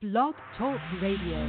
Blog 0.00 0.36
Talk 0.56 0.78
Radio. 1.02 1.42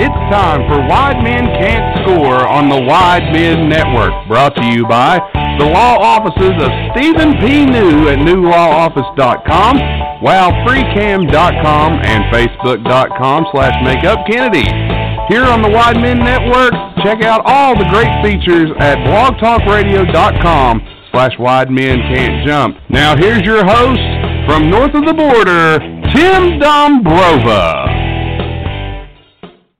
It's 0.00 0.20
time 0.32 0.64
for 0.72 0.80
Wide 0.88 1.22
Men 1.22 1.44
Can't 1.60 2.00
Score 2.00 2.48
on 2.48 2.70
the 2.70 2.80
Wide 2.80 3.30
Men 3.30 3.68
Network, 3.68 4.26
brought 4.26 4.56
to 4.56 4.64
you 4.72 4.88
by 4.88 5.20
the 5.58 5.66
law 5.66 5.98
offices 6.00 6.56
of 6.56 6.70
Stephen 6.96 7.36
P. 7.44 7.66
New 7.66 8.08
at 8.08 8.16
newlawoffice.com, 8.16 9.76
wowfreecam.com, 10.24 11.92
and 11.92 12.24
facebook.com 12.32 13.46
slash 13.52 13.74
makeupkennedy. 13.84 15.28
Here 15.28 15.44
on 15.44 15.60
the 15.60 15.68
Wide 15.68 16.00
Men 16.00 16.20
Network, 16.20 16.72
check 17.02 17.22
out 17.22 17.42
all 17.44 17.76
the 17.76 17.88
great 17.88 18.10
features 18.22 18.70
at 18.78 18.98
blogtalkradio.com 18.98 20.80
slash 21.10 21.32
wide 21.38 21.70
men 21.70 21.98
can't 22.12 22.46
jump. 22.46 22.76
Now 22.90 23.16
here's 23.16 23.42
your 23.42 23.64
host 23.64 24.00
from 24.46 24.68
north 24.68 24.94
of 24.94 25.06
the 25.06 25.14
border, 25.14 25.78
Tim 26.12 26.60
Dombrova. 26.60 27.98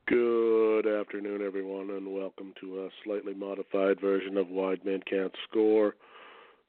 Good 0.06 0.86
afternoon, 0.86 1.42
everyone, 1.44 1.90
and 1.90 2.14
welcome 2.14 2.54
to 2.60 2.84
a 2.84 2.88
slightly 3.04 3.34
modified 3.34 4.00
version 4.00 4.36
of 4.36 4.48
Wide 4.48 4.84
Men 4.84 5.00
Can't 5.08 5.34
Score. 5.48 5.96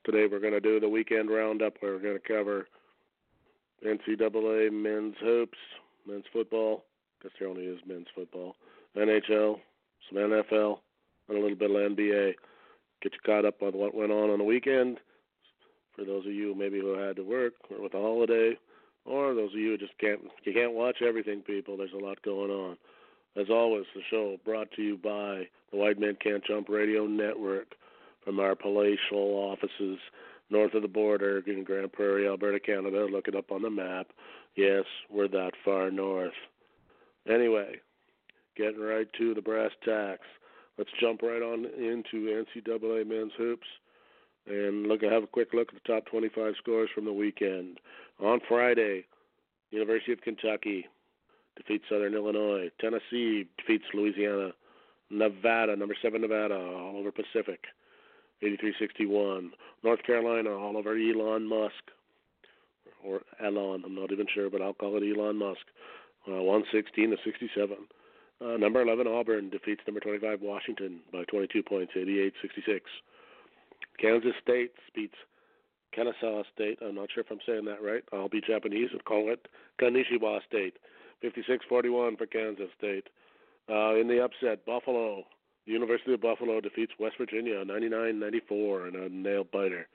Today 0.04 0.26
we're 0.30 0.40
going 0.40 0.54
to 0.54 0.60
do 0.60 0.80
the 0.80 0.90
weekend 0.90 1.30
roundup 1.30 1.76
where 1.80 1.94
we're 1.94 2.00
going 2.00 2.20
to 2.20 2.28
cover 2.28 2.68
NCAA 3.86 4.72
men's 4.72 5.16
hoops, 5.22 5.58
men's 6.08 6.26
football, 6.34 6.84
because 7.18 7.32
there 7.40 7.48
only 7.48 7.64
is 7.64 7.80
men's 7.88 8.08
football, 8.14 8.56
NHL, 8.98 9.60
some 10.12 10.22
NFL, 10.22 10.80
and 11.28 11.38
a 11.38 11.42
little 11.42 11.56
bit 11.58 11.72
of 11.72 11.78
NBA. 11.78 12.34
Get 13.02 13.14
you 13.14 13.20
caught 13.26 13.46
up 13.46 13.62
on 13.62 13.74
what 13.74 13.96
went 13.96 14.12
on 14.12 14.30
on 14.30 14.40
the 14.40 14.44
weekend. 14.44 15.00
For 15.96 16.06
those 16.06 16.26
of 16.26 16.32
you 16.32 16.56
maybe 16.56 16.80
who 16.80 16.98
had 16.98 17.16
to 17.18 17.24
work 17.24 17.54
or 17.70 17.82
with 17.82 17.94
a 17.94 18.02
holiday, 18.02 18.58
or 19.06 19.34
those 19.34 19.52
of 19.54 19.60
you 19.60 19.72
who 19.72 19.78
just 19.78 19.98
can't 19.98 20.22
you 20.44 20.54
can't 20.54 20.74
watch 20.74 21.02
everything, 21.02 21.42
people. 21.42 21.78
There's 21.78 21.94
a 21.94 22.04
lot 22.04 22.22
going 22.22 22.52
on. 22.52 22.78
As 23.36 23.50
always, 23.50 23.86
the 23.96 24.02
show 24.10 24.38
brought 24.44 24.72
to 24.74 24.82
you 24.82 24.98
by 24.98 25.48
the 25.72 25.78
Wide 25.78 26.00
Men 26.00 26.18
Can't 26.22 26.46
Jump 26.46 26.70
Radio 26.70 27.06
Network 27.08 27.76
from 28.24 28.40
our 28.40 28.56
palatial 28.56 29.00
offices 29.18 30.00
north 30.50 30.74
of 30.74 30.82
the 30.82 30.88
border 30.88 31.42
in 31.48 31.64
Grand 31.64 31.92
Prairie, 31.94 32.28
Alberta, 32.28 32.60
Canada. 32.60 33.06
Look 33.06 33.28
it 33.28 33.36
up 33.36 33.52
on 33.52 33.62
the 33.62 33.70
map. 33.70 34.08
Yes, 34.56 34.84
we're 35.10 35.30
that 35.30 35.52
far 35.64 35.90
north. 35.90 36.34
Anyway, 37.28 37.80
getting 38.56 38.82
right 38.82 39.08
to 39.18 39.34
the 39.34 39.42
brass 39.42 39.72
tacks. 39.84 40.28
Let's 40.78 40.90
jump 41.00 41.22
right 41.22 41.42
on 41.42 41.66
into 41.66 42.44
NCAA 42.56 43.08
men's 43.08 43.34
hoops 43.38 43.68
and 44.48 44.88
look 44.88 45.02
have 45.04 45.24
a 45.24 45.28
quick 45.28 45.50
look 45.54 45.70
at 45.70 45.76
the 45.76 45.94
top 45.94 46.06
25 46.06 46.54
scores 46.58 46.90
from 46.94 47.06
the 47.06 47.14
weekend. 47.14 47.80
On 48.20 48.40
Friday, 48.48 49.06
University 49.72 50.14
of 50.14 50.22
Kentucky 50.22 50.88
defeats 51.56 51.86
Southern 51.90 52.14
Illinois. 52.14 52.70
Tennessee 52.80 53.48
defeats 53.58 53.86
Louisiana. 53.94 54.52
Nevada, 55.10 55.76
number 55.76 55.96
seven 56.02 56.22
Nevada, 56.22 56.56
all 56.56 56.96
over 56.98 57.12
Pacific, 57.12 57.66
83-61. 58.42 59.50
North 59.84 60.02
Carolina, 60.04 60.52
all 60.52 60.78
over 60.78 60.96
Elon 60.96 61.48
Musk, 61.48 61.92
or 63.04 63.22
Elon, 63.44 63.84
I'm 63.86 63.94
not 63.94 64.12
even 64.12 64.26
sure, 64.34 64.50
but 64.50 64.62
I'll 64.62 64.74
call 64.74 64.96
it 64.96 65.04
Elon 65.04 65.38
Musk, 65.38 65.62
uh, 66.30 66.42
116 66.42 67.10
to 67.10 67.18
67. 67.26 67.76
Uh, 68.42 68.58
number 68.58 68.82
11 68.82 69.08
Auburn 69.08 69.50
defeats 69.50 69.82
number 69.86 70.00
25 70.00 70.42
Washington 70.42 71.00
by 71.12 71.24
22 71.26 71.62
points, 71.62 71.94
88-66. 71.96 72.82
Kansas 74.00 74.34
State 74.42 74.72
beats 74.96 75.16
Kennesaw 75.94 76.44
State. 76.54 76.80
I'm 76.82 76.96
not 76.96 77.10
sure 77.14 77.24
if 77.24 77.30
I'm 77.30 77.40
saying 77.46 77.66
that 77.66 77.84
right. 77.84 78.04
I'll 78.12 78.30
be 78.30 78.42
Japanese 78.42 78.90
and 78.92 79.04
call 79.06 79.32
it 79.32 79.48
Kanishiwa 79.80 80.40
State. 80.48 80.78
56-41 81.24 82.18
for 82.18 82.26
Kansas 82.26 82.70
State. 82.78 83.08
Uh, 83.70 83.96
in 83.96 84.08
the 84.08 84.24
upset, 84.24 84.66
Buffalo, 84.66 85.24
the 85.68 85.72
University 85.72 86.14
of 86.14 86.22
Buffalo 86.22 86.60
defeats 86.62 86.94
West 87.00 87.16
Virginia 87.20 87.64
99-94 87.64 88.90
in 88.90 88.96
a 88.96 89.10
nail 89.10 89.44
biter. 89.44 89.88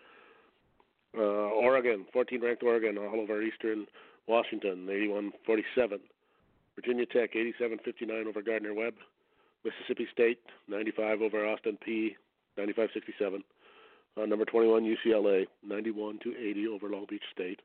Uh, 1.18 1.20
Oregon, 1.20 2.04
14-ranked 2.14 2.62
Oregon, 2.62 2.96
all 2.96 3.20
over 3.20 3.42
Eastern 3.42 3.86
Washington, 4.28 4.86
81-47. 4.86 5.98
Virginia 6.76 7.06
Tech, 7.06 7.32
87-59 7.34 8.26
over 8.26 8.42
Gardner 8.42 8.74
Webb. 8.74 8.94
Mississippi 9.64 10.06
State, 10.12 10.38
95 10.68 11.22
over 11.22 11.44
Austin 11.44 11.76
Peay 11.86 12.14
95-67. 12.58 13.42
Uh, 14.16 14.24
number 14.24 14.44
21 14.44 14.84
UCLA, 14.84 15.46
91 15.66 16.20
to 16.22 16.34
80 16.36 16.68
over 16.68 16.88
Long 16.88 17.06
Beach 17.08 17.22
State. 17.32 17.60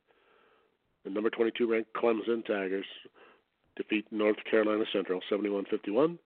The 1.03 1.09
number 1.09 1.29
22 1.29 1.71
ranked 1.71 1.93
Clemson 1.93 2.45
Tigers 2.45 2.85
defeat 3.75 4.05
North 4.11 4.37
Carolina 4.49 4.83
Central 4.91 5.21
71-51, 5.31 6.17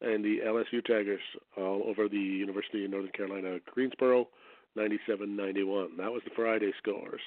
and 0.00 0.24
the 0.24 0.38
LSU 0.44 0.84
Tigers 0.84 1.20
all 1.56 1.82
over 1.86 2.08
the 2.08 2.16
University 2.16 2.84
of 2.84 2.90
Northern 2.90 3.12
Carolina 3.12 3.58
Greensboro 3.66 4.28
97-91. 4.76 5.96
That 5.98 6.12
was 6.12 6.22
the 6.24 6.30
Friday 6.34 6.72
scores. 6.78 7.20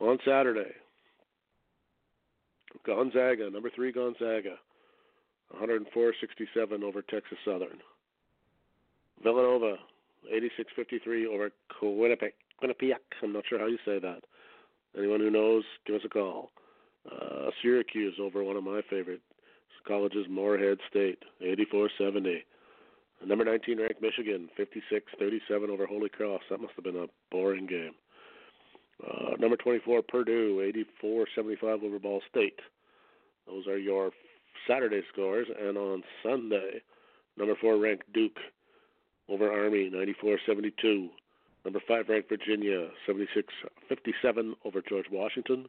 On 0.00 0.18
Saturday, 0.24 0.72
Gonzaga, 2.86 3.50
number 3.50 3.70
three 3.74 3.92
Gonzaga, 3.92 4.56
104-67 5.60 6.82
over 6.82 7.02
Texas 7.02 7.38
Southern. 7.44 7.78
Villanova, 9.22 9.76
86-53 10.32 11.26
over 11.26 11.50
Quinnipiac. 11.80 12.32
Quinnipiac. 12.62 12.98
I'm 13.22 13.32
not 13.32 13.44
sure 13.48 13.58
how 13.58 13.66
you 13.66 13.78
say 13.84 13.98
that. 13.98 14.22
Anyone 14.96 15.20
who 15.20 15.30
knows, 15.30 15.64
give 15.86 15.96
us 15.96 16.02
a 16.04 16.08
call. 16.08 16.50
Uh, 17.10 17.50
Syracuse 17.60 18.14
over 18.20 18.42
one 18.42 18.56
of 18.56 18.64
my 18.64 18.80
favorite 18.88 19.20
colleges, 19.86 20.26
Morehead 20.28 20.78
State, 20.88 21.18
84-70. 21.42 22.42
Number 23.24 23.44
19 23.44 23.80
ranked 23.80 24.02
Michigan, 24.02 24.48
56-37 24.58 25.68
over 25.68 25.86
Holy 25.86 26.08
Cross. 26.08 26.42
That 26.50 26.60
must 26.60 26.74
have 26.76 26.84
been 26.84 26.96
a 26.96 27.06
boring 27.30 27.66
game. 27.66 27.92
Uh, 29.02 29.36
number 29.38 29.56
24 29.56 30.02
Purdue, 30.02 30.72
84-75 31.02 31.82
over 31.82 31.98
Ball 31.98 32.22
State. 32.30 32.60
Those 33.46 33.66
are 33.66 33.78
your 33.78 34.10
Saturday 34.68 35.02
scores. 35.12 35.48
And 35.60 35.76
on 35.76 36.02
Sunday, 36.22 36.82
number 37.36 37.54
4 37.60 37.76
ranked 37.78 38.12
Duke 38.12 38.38
over 39.28 39.50
Army, 39.50 39.90
94-72. 39.90 41.10
Number 41.64 41.80
5 41.86 42.08
ranked 42.08 42.28
Virginia, 42.28 42.88
76-57 43.08 44.52
over 44.64 44.82
George 44.86 45.06
Washington. 45.10 45.66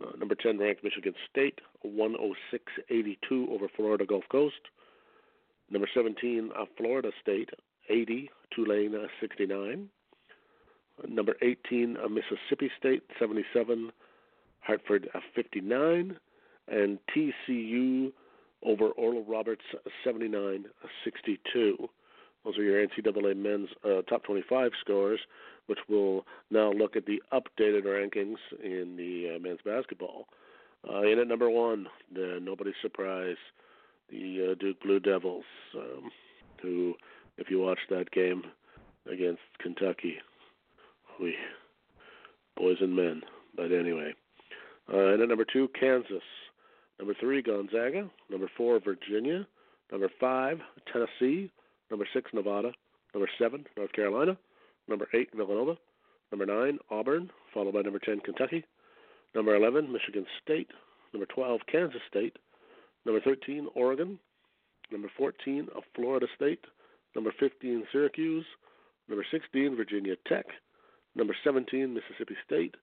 Uh, 0.00 0.16
number 0.18 0.34
10 0.34 0.58
ranked 0.58 0.84
Michigan 0.84 1.14
State, 1.30 1.60
106-82 1.84 3.48
over 3.50 3.66
Florida 3.76 4.06
Gulf 4.06 4.24
Coast. 4.30 4.60
Number 5.70 5.88
17, 5.92 6.50
uh, 6.58 6.64
Florida 6.76 7.10
State, 7.20 7.50
80, 7.88 8.30
Tulane 8.54 8.94
uh, 8.94 9.06
69. 9.20 9.88
Number 11.08 11.34
18, 11.42 11.96
uh, 11.96 12.08
Mississippi 12.08 12.70
State, 12.78 13.02
77, 13.18 13.92
Hartford 14.60 15.08
uh, 15.14 15.20
59, 15.34 16.16
and 16.68 16.98
TCU 17.14 18.12
over 18.62 18.88
Oral 18.90 19.24
Roberts, 19.24 19.62
79-62. 20.06 20.64
Those 22.44 22.58
are 22.58 22.62
your 22.62 22.86
NCAA 22.86 23.36
men's 23.36 23.68
uh, 23.84 24.02
top 24.02 24.24
25 24.24 24.72
scores, 24.80 25.20
which 25.66 25.78
we'll 25.88 26.24
now 26.50 26.72
look 26.72 26.96
at 26.96 27.06
the 27.06 27.22
updated 27.32 27.84
rankings 27.84 28.36
in 28.62 28.96
the 28.96 29.36
uh, 29.36 29.38
men's 29.38 29.60
basketball. 29.64 30.26
Uh, 30.88 31.02
in 31.02 31.18
at 31.18 31.28
number 31.28 31.50
one, 31.50 31.86
the 32.14 32.38
nobody's 32.40 32.74
surprise, 32.80 33.36
the 34.10 34.52
uh, 34.52 34.54
Duke 34.58 34.80
Blue 34.82 35.00
Devils, 35.00 35.44
um, 35.76 36.10
who, 36.62 36.94
if 37.36 37.50
you 37.50 37.60
watched 37.60 37.90
that 37.90 38.10
game 38.10 38.44
against 39.10 39.42
Kentucky, 39.60 40.16
we 41.20 41.34
boys 42.56 42.76
and 42.80 42.94
men. 42.94 43.22
But 43.56 43.72
anyway, 43.72 44.14
uh, 44.92 45.12
and 45.12 45.22
at 45.22 45.28
number 45.28 45.46
two, 45.50 45.68
Kansas. 45.78 46.22
Number 46.98 47.14
three, 47.18 47.42
Gonzaga. 47.42 48.10
Number 48.30 48.50
four, 48.56 48.78
Virginia. 48.80 49.46
Number 49.90 50.10
five, 50.20 50.58
Tennessee. 50.92 51.50
Number 51.90 52.06
six, 52.12 52.30
Nevada. 52.32 52.72
Number 53.14 53.28
seven, 53.38 53.64
North 53.76 53.92
Carolina. 53.92 54.36
Number 54.88 55.08
eight, 55.14 55.30
Villanova. 55.34 55.76
Number 56.30 56.46
nine, 56.46 56.78
Auburn, 56.90 57.30
followed 57.52 57.74
by 57.74 57.82
number 57.82 57.98
10, 57.98 58.20
Kentucky. 58.20 58.64
Number 59.34 59.56
11, 59.56 59.90
Michigan 59.90 60.26
State. 60.42 60.70
Number 61.12 61.26
12, 61.26 61.60
Kansas 61.70 62.00
State. 62.08 62.36
Number 63.04 63.20
13, 63.20 63.66
Oregon. 63.74 64.18
Number 64.92 65.10
14, 65.16 65.68
Florida 65.94 66.26
State. 66.36 66.64
Number 67.14 67.32
15, 67.40 67.84
Syracuse. 67.90 68.46
Number 69.08 69.24
16, 69.30 69.76
Virginia 69.76 70.14
Tech. 70.28 70.46
Number 71.14 71.34
17, 71.44 71.92
Mississippi 71.92 72.36
State. 72.46 72.76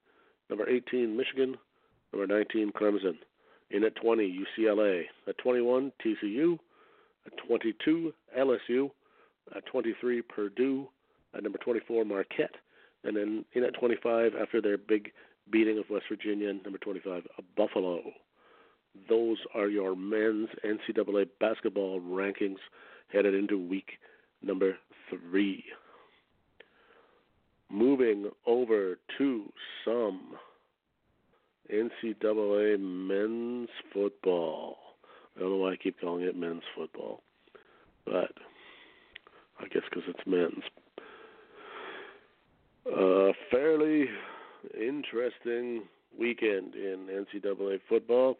Number 0.49 0.67
18, 0.69 1.15
Michigan. 1.15 1.57
Number 2.13 2.33
19, 2.33 2.71
Clemson. 2.71 3.17
In 3.71 3.83
at 3.83 3.95
20, 3.95 4.45
UCLA. 4.59 5.03
At 5.27 5.37
21, 5.37 5.91
TCU. 6.03 6.57
At 7.25 7.33
22, 7.47 8.13
LSU. 8.37 8.91
At 9.55 9.65
23, 9.65 10.21
Purdue. 10.21 10.87
at 11.33 11.43
number 11.43 11.57
24 11.59 12.05
Marquette, 12.05 12.55
and 13.03 13.15
then 13.15 13.45
in 13.53 13.63
at 13.63 13.73
25 13.75 14.33
after 14.39 14.61
their 14.61 14.77
big 14.77 15.11
beating 15.49 15.77
of 15.77 15.89
West 15.89 16.05
Virginia, 16.09 16.53
number 16.53 16.77
25 16.79 17.23
Buffalo. 17.55 18.01
Those 19.07 19.37
are 19.53 19.67
your 19.67 19.95
men's 19.95 20.49
NCAA 20.65 21.29
basketball 21.39 22.01
rankings 22.01 22.57
headed 23.09 23.35
into 23.35 23.57
week 23.57 23.99
number 24.41 24.77
three. 25.09 25.63
Moving 27.69 28.29
over 28.45 28.97
to 29.17 29.53
some 29.83 30.35
NCAA 31.71 32.79
men's 32.79 33.69
football. 33.93 34.77
I 35.35 35.41
don't 35.41 35.49
know 35.49 35.57
why 35.57 35.73
I 35.73 35.75
keep 35.75 35.99
calling 35.99 36.23
it 36.23 36.35
men's 36.35 36.63
football, 36.75 37.21
but 38.05 38.31
I 39.59 39.67
guess 39.67 39.83
because 39.89 40.03
it's 40.07 40.25
men's. 40.25 40.63
Uh, 42.85 43.33
fairly 43.51 44.05
interesting 44.79 45.83
weekend 46.17 46.73
in 46.75 47.07
NCAA 47.07 47.79
football. 47.89 48.37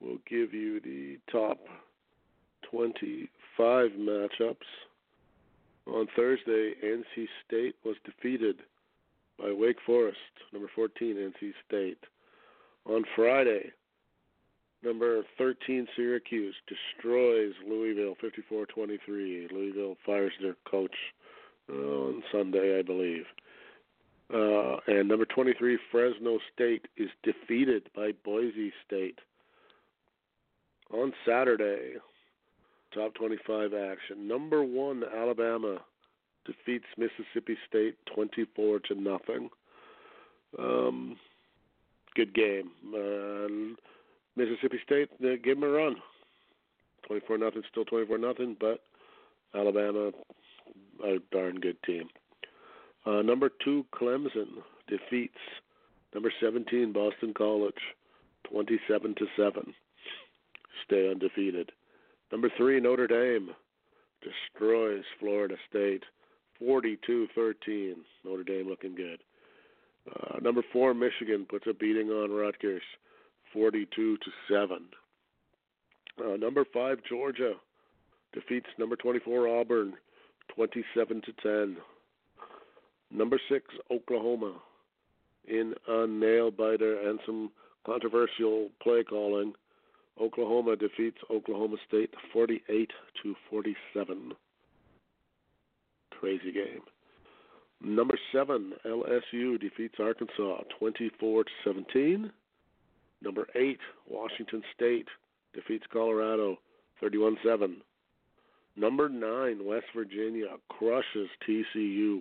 We'll 0.00 0.18
give 0.28 0.54
you 0.54 0.80
the 0.80 1.18
top 1.32 1.58
25 2.70 3.90
matchups. 3.92 4.56
On 5.86 6.06
Thursday, 6.16 6.74
NC 6.82 7.26
State 7.46 7.74
was 7.84 7.96
defeated 8.04 8.56
by 9.38 9.52
Wake 9.52 9.76
Forest, 9.84 10.18
number 10.52 10.70
14 10.74 11.16
NC 11.16 11.52
State. 11.66 11.98
On 12.86 13.04
Friday, 13.16 13.72
number 14.82 15.22
13 15.38 15.86
Syracuse 15.96 16.54
destroys 16.66 17.52
Louisville 17.66 18.14
54-23. 18.22 19.52
Louisville 19.52 19.96
fires 20.06 20.32
their 20.40 20.56
coach 20.70 20.94
on 21.70 22.22
Sunday, 22.32 22.78
I 22.78 22.82
believe. 22.82 23.24
Uh, 24.32 24.76
and 24.86 25.08
number 25.08 25.26
23 25.26 25.78
Fresno 25.90 26.38
State 26.54 26.86
is 26.96 27.10
defeated 27.22 27.88
by 27.94 28.12
Boise 28.24 28.72
State. 28.86 29.18
On 30.92 31.12
Saturday, 31.26 31.94
top 32.94 33.14
25 33.14 33.72
action. 33.74 34.28
Number 34.28 34.62
1 34.62 35.02
Alabama 35.16 35.78
defeats 36.46 36.84
Mississippi 36.96 37.56
State 37.68 37.96
24 38.14 38.80
to 38.80 38.94
nothing. 38.94 39.50
Um, 40.58 41.16
good 42.14 42.34
game. 42.34 42.70
Uh, 42.94 43.74
Mississippi 44.36 44.78
State 44.84 45.10
uh, 45.22 45.36
give 45.42 45.60
them 45.60 45.64
a 45.64 45.68
run. 45.68 45.96
24 47.06 47.38
nothing, 47.38 47.62
still 47.70 47.84
24 47.84 48.18
nothing, 48.18 48.56
but 48.58 48.80
Alabama 49.54 50.10
a 51.04 51.16
darn 51.32 51.60
good 51.60 51.76
team. 51.84 52.08
Uh, 53.06 53.22
number 53.22 53.50
two 53.64 53.84
Clemson 53.94 54.62
defeats 54.88 55.34
number 56.14 56.32
17 56.40 56.92
Boston 56.92 57.34
College 57.36 57.74
27 58.50 59.14
to 59.16 59.26
7. 59.36 59.74
Stay 60.84 61.10
undefeated. 61.10 61.72
Number 62.34 62.50
3 62.56 62.80
Notre 62.80 63.06
Dame 63.06 63.50
destroys 64.20 65.04
Florida 65.20 65.54
State 65.70 66.02
42-13. 66.60 67.94
Notre 68.24 68.42
Dame 68.42 68.68
looking 68.68 68.96
good. 68.96 69.20
Uh, 70.10 70.40
number 70.40 70.62
four, 70.72 70.94
Michigan 70.94 71.46
puts 71.48 71.66
a 71.70 71.72
beating 71.72 72.08
on 72.08 72.32
Rutgers, 72.32 72.82
42 73.52 74.16
to 74.16 74.30
seven. 74.50 74.86
Uh, 76.18 76.36
number 76.36 76.64
five, 76.74 76.98
Georgia 77.08 77.52
defeats 78.32 78.66
number 78.80 78.96
24 78.96 79.46
Auburn, 79.60 79.92
27 80.56 81.22
to 81.22 81.32
10. 81.40 81.76
Number 83.16 83.40
six, 83.48 83.66
Oklahoma, 83.92 84.54
in 85.46 85.72
a 85.86 86.08
nail 86.08 86.50
biter 86.50 87.08
and 87.08 87.20
some 87.24 87.52
controversial 87.86 88.70
play 88.82 89.04
calling. 89.04 89.52
Oklahoma 90.20 90.76
defeats 90.76 91.18
Oklahoma 91.30 91.76
State 91.88 92.14
48 92.32 92.90
to 93.22 93.34
47 93.50 94.32
crazy 96.24 96.52
game. 96.52 96.80
Number 97.82 98.14
seven, 98.32 98.72
LSU 98.86 99.60
defeats 99.60 99.96
Arkansas 100.00 100.62
24 100.78 101.44
to 101.44 101.50
17. 101.64 102.32
Number 103.20 103.46
eight, 103.54 103.80
Washington 104.08 104.62
State 104.74 105.08
defeats 105.52 105.84
Colorado 105.92 106.56
31 107.00 107.36
7. 107.44 107.76
Number 108.76 109.08
nine, 109.08 109.66
West 109.66 109.86
Virginia 109.94 110.46
crushes 110.70 111.28
TCU 111.46 112.20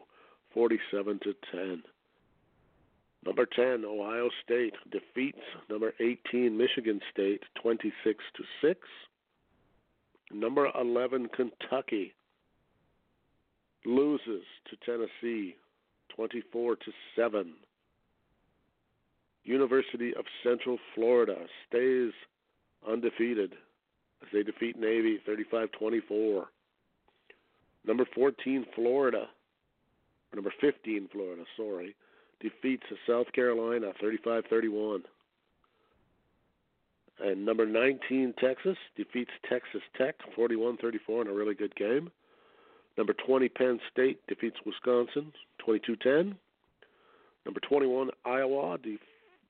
47 0.53 1.19
to 1.23 1.33
10. 1.51 1.83
Number 3.25 3.45
10, 3.45 3.85
Ohio 3.85 4.29
State 4.43 4.73
defeats 4.91 5.39
number 5.69 5.93
18 5.99 6.57
Michigan 6.57 6.99
State 7.11 7.41
26 7.61 8.23
to 8.35 8.43
6. 8.61 8.79
Number 10.31 10.67
11 10.79 11.29
Kentucky 11.35 12.13
loses 13.85 14.43
to 14.69 14.75
Tennessee 14.85 15.55
24 16.15 16.75
to 16.75 16.91
7. 17.15 17.53
University 19.45 20.13
of 20.15 20.25
Central 20.43 20.77
Florida 20.95 21.35
stays 21.67 22.11
undefeated 22.89 23.53
as 24.21 24.27
they 24.33 24.43
defeat 24.43 24.77
Navy 24.77 25.19
35-24. 25.27 26.45
Number 27.85 28.05
14 28.15 28.65
Florida, 28.75 29.27
number 30.33 30.53
15 30.61 31.09
Florida, 31.11 31.43
sorry, 31.57 31.95
defeats 32.43 32.83
South 33.07 33.31
Carolina 33.33 33.91
35-31. 34.03 35.01
And 37.19 37.45
number 37.45 37.65
19 37.65 38.33
Texas 38.39 38.77
defeats 38.97 39.31
Texas 39.49 39.81
Tech 39.97 40.15
41-34 40.37 41.21
in 41.21 41.27
a 41.27 41.33
really 41.33 41.55
good 41.55 41.75
game. 41.75 42.11
Number 42.97 43.13
20, 43.25 43.49
Penn 43.49 43.79
State 43.91 44.19
defeats 44.27 44.57
Wisconsin 44.65 45.31
22 45.65 45.95
10. 45.95 46.35
Number 47.45 47.59
21, 47.61 48.09
Iowa 48.25 48.77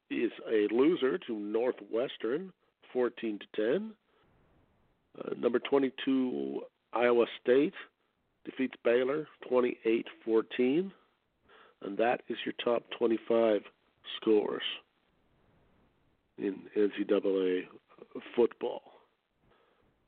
is 0.10 0.32
a 0.50 0.68
loser 0.74 1.18
to 1.18 1.34
Northwestern 1.38 2.54
14 2.94 3.40
to 3.40 3.80
10. 3.80 3.92
Uh, 5.20 5.34
number 5.40 5.60
22, 5.60 6.62
Iowa 6.94 7.26
State 7.42 7.74
defeats 8.46 8.76
Baylor 8.84 9.28
28 9.48 10.08
14. 10.24 10.92
And 11.84 11.98
that 11.98 12.22
is 12.30 12.38
your 12.46 12.54
top 12.64 12.84
25 12.98 13.62
scores 14.18 14.64
in 16.38 16.56
NCAA 16.78 17.64
football. 18.36 18.82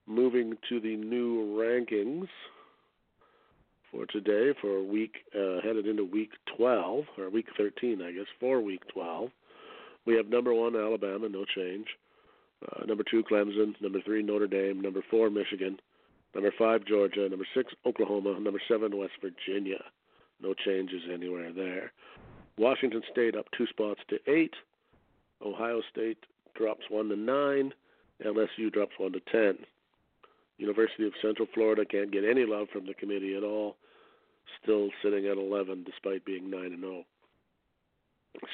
Moving 0.07 0.57
to 0.69 0.79
the 0.79 0.95
new 0.95 1.57
rankings 1.59 2.27
for 3.91 4.05
today 4.05 4.57
for 4.61 4.83
week 4.83 5.15
uh, 5.33 5.61
headed 5.63 5.87
into 5.87 6.03
week 6.03 6.31
12 6.57 7.05
or 7.17 7.29
week 7.29 7.47
13, 7.57 8.01
I 8.01 8.11
guess, 8.11 8.25
for 8.39 8.61
week 8.61 8.81
12. 8.93 9.29
We 10.05 10.15
have 10.15 10.27
number 10.27 10.53
one 10.53 10.75
Alabama, 10.75 11.27
no 11.29 11.45
change. 11.55 11.87
Uh, 12.63 12.85
number 12.85 13.03
two 13.09 13.23
Clemson, 13.23 13.79
number 13.81 13.99
three 14.05 14.23
Notre 14.23 14.47
Dame, 14.47 14.81
number 14.81 15.01
four 15.09 15.29
Michigan, 15.29 15.77
number 16.33 16.53
five 16.57 16.85
Georgia, 16.85 17.27
number 17.27 17.45
six 17.55 17.73
Oklahoma, 17.85 18.39
number 18.39 18.61
seven 18.67 18.95
West 18.97 19.13
Virginia. 19.21 19.83
No 20.41 20.53
changes 20.53 21.01
anywhere 21.11 21.51
there. 21.51 21.91
Washington 22.57 23.01
State 23.11 23.35
up 23.35 23.45
two 23.57 23.67
spots 23.67 24.01
to 24.09 24.17
eight. 24.27 24.53
Ohio 25.45 25.81
State 25.91 26.17
drops 26.55 26.83
one 26.89 27.09
to 27.09 27.15
nine. 27.15 27.73
LSU 28.25 28.71
drops 28.71 28.93
one 28.97 29.11
to 29.13 29.19
ten. 29.31 29.57
University 30.57 31.05
of 31.05 31.13
Central 31.21 31.47
Florida 31.53 31.83
can't 31.85 32.11
get 32.11 32.23
any 32.23 32.45
love 32.45 32.67
from 32.71 32.85
the 32.85 32.93
committee 32.93 33.35
at 33.35 33.43
all. 33.43 33.75
Still 34.63 34.89
sitting 35.03 35.25
at 35.25 35.37
11 35.37 35.83
despite 35.83 36.23
being 36.23 36.49
9 36.49 36.63
and 36.65 36.81
0. 36.81 37.03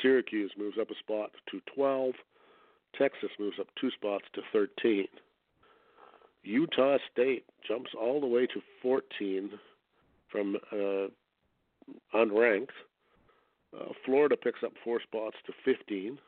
Syracuse 0.01 0.51
moves 0.57 0.77
up 0.79 0.89
a 0.89 0.95
spot 0.95 1.31
to 1.51 1.61
12. 1.75 2.13
Texas 2.97 3.29
moves 3.39 3.57
up 3.59 3.67
two 3.79 3.91
spots 3.91 4.25
to 4.33 4.41
13. 4.51 5.07
Utah 6.43 6.97
State 7.11 7.45
jumps 7.67 7.91
all 7.99 8.19
the 8.19 8.27
way 8.27 8.47
to 8.47 8.61
14 8.81 9.51
from 10.31 10.55
uh, 10.71 11.07
unranked. 12.13 12.71
Uh, 13.75 13.93
Florida 14.05 14.35
picks 14.35 14.63
up 14.63 14.73
four 14.83 14.99
spots 15.01 15.37
to 15.45 15.53
15 15.63 16.19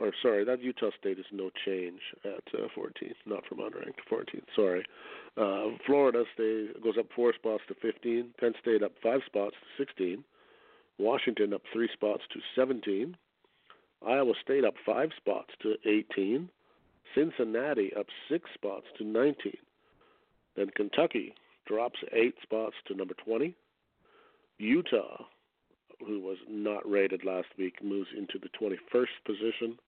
or 0.00 0.12
sorry, 0.22 0.44
that 0.44 0.62
Utah 0.62 0.90
State 0.98 1.18
is 1.18 1.26
no 1.30 1.50
change 1.64 2.00
at 2.24 2.42
uh, 2.58 2.68
14, 2.74 3.12
not 3.26 3.44
from 3.46 3.58
unranked 3.58 4.00
14. 4.08 4.40
Sorry, 4.56 4.84
uh, 5.36 5.76
Florida 5.86 6.24
stays 6.34 6.70
goes 6.82 6.94
up 6.98 7.06
four 7.14 7.32
spots 7.34 7.62
to 7.68 7.74
15. 7.74 8.30
Penn 8.40 8.54
State 8.60 8.82
up 8.82 8.92
five 9.02 9.20
spots 9.26 9.56
to 9.60 9.84
16. 9.84 10.24
Washington 10.98 11.52
up 11.52 11.62
three 11.72 11.88
spots 11.92 12.22
to 12.32 12.40
17. 12.56 13.16
Iowa 14.06 14.32
State 14.42 14.64
up 14.64 14.74
five 14.84 15.10
spots 15.16 15.50
to 15.62 15.74
18. 15.86 16.48
Cincinnati 17.14 17.92
up 17.98 18.06
six 18.30 18.48
spots 18.54 18.86
to 18.98 19.04
19. 19.04 19.52
Then 20.56 20.70
Kentucky 20.74 21.34
drops 21.66 21.98
eight 22.12 22.34
spots 22.42 22.76
to 22.86 22.94
number 22.94 23.14
20. 23.24 23.54
Utah, 24.60 25.24
who 26.06 26.20
was 26.20 26.36
not 26.48 26.88
rated 26.88 27.24
last 27.24 27.48
week, 27.58 27.82
moves 27.82 28.08
into 28.16 28.38
the 28.38 28.48
21st 28.60 29.06
position. 29.24 29.78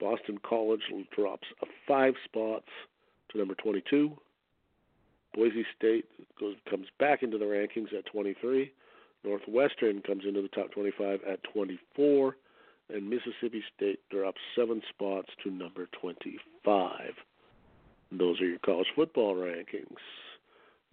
Boston 0.00 0.38
College 0.46 0.82
drops 1.14 1.46
five 1.86 2.14
spots 2.24 2.68
to 3.30 3.38
number 3.38 3.54
22. 3.54 4.16
Boise 5.34 5.66
State 5.76 6.06
goes 6.38 6.56
comes 6.68 6.86
back 6.98 7.22
into 7.22 7.38
the 7.38 7.44
rankings 7.44 7.96
at 7.96 8.06
23. 8.06 8.72
Northwestern 9.24 10.02
comes 10.02 10.24
into 10.26 10.42
the 10.42 10.48
top 10.48 10.70
25 10.72 11.20
at 11.28 11.42
24, 11.52 12.36
and 12.92 13.08
Mississippi 13.08 13.62
State 13.76 14.00
drops 14.10 14.40
seven 14.56 14.82
spots 14.88 15.28
to 15.42 15.50
number 15.50 15.88
25. 16.00 17.00
Those 18.12 18.40
are 18.40 18.46
your 18.46 18.58
college 18.58 18.86
football 18.94 19.34
rankings 19.34 19.96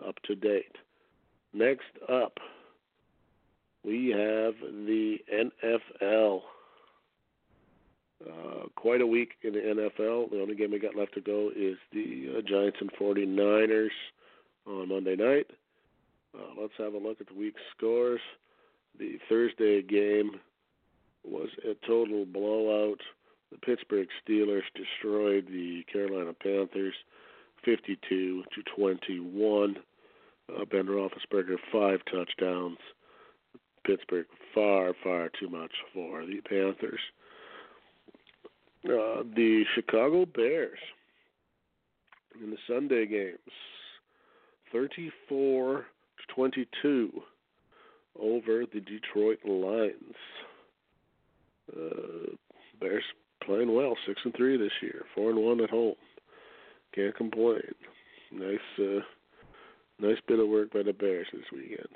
up 0.05 0.15
to 0.25 0.35
date. 0.35 0.75
Next 1.53 1.85
up, 2.09 2.39
we 3.83 4.09
have 4.09 4.55
the 4.61 5.17
NFL. 5.33 6.41
Uh, 8.25 8.67
quite 8.75 9.01
a 9.01 9.07
week 9.07 9.33
in 9.41 9.53
the 9.53 9.59
NFL. 9.59 10.31
The 10.31 10.41
only 10.41 10.55
game 10.55 10.71
we 10.71 10.79
got 10.79 10.95
left 10.95 11.13
to 11.15 11.21
go 11.21 11.51
is 11.53 11.75
the 11.91 12.37
uh, 12.37 12.41
Giants 12.41 12.77
and 12.79 12.89
49ers 12.93 13.89
on 14.65 14.87
Monday 14.87 15.17
night. 15.17 15.47
Uh, 16.33 16.61
let's 16.61 16.73
have 16.77 16.93
a 16.93 16.97
look 16.97 17.19
at 17.19 17.27
the 17.27 17.33
week's 17.33 17.61
scores. 17.75 18.21
The 18.97 19.17
Thursday 19.27 19.81
game 19.81 20.39
was 21.23 21.49
a 21.69 21.73
total 21.85 22.25
blowout. 22.25 23.01
The 23.51 23.57
Pittsburgh 23.57 24.07
Steelers 24.25 24.63
destroyed 24.73 25.47
the 25.47 25.83
Carolina 25.91 26.33
Panthers 26.33 26.95
52 27.65 28.43
to 28.55 28.63
21. 28.75 29.75
Uh, 30.49 30.65
ben 30.65 30.85
Roethlisberger 30.85 31.57
five 31.71 31.99
touchdowns. 32.11 32.79
Pittsburgh 33.85 34.25
far 34.53 34.93
far 35.03 35.29
too 35.39 35.49
much 35.49 35.71
for 35.93 36.25
the 36.25 36.41
Panthers. 36.47 36.99
Uh, 38.85 39.23
the 39.35 39.63
Chicago 39.75 40.25
Bears 40.25 40.79
in 42.41 42.49
the 42.49 42.57
Sunday 42.67 43.05
games 43.05 43.37
34 44.71 45.77
to 45.77 45.85
22 46.35 47.11
over 48.19 48.65
the 48.65 48.81
Detroit 48.81 49.39
Lions. 49.45 50.15
Uh, 51.71 52.35
Bears 52.79 53.03
playing 53.45 53.73
well, 53.73 53.95
six 54.05 54.19
and 54.25 54.35
three 54.35 54.57
this 54.57 54.71
year, 54.81 55.03
four 55.15 55.29
and 55.29 55.39
one 55.39 55.61
at 55.61 55.69
home. 55.69 55.95
Can't 56.93 57.15
complain. 57.15 57.61
Nice, 58.31 58.59
uh, 58.79 58.99
nice 59.99 60.17
bit 60.27 60.39
of 60.39 60.49
work 60.49 60.73
by 60.73 60.83
the 60.83 60.93
Bears 60.93 61.27
this 61.31 61.45
weekend. 61.51 61.87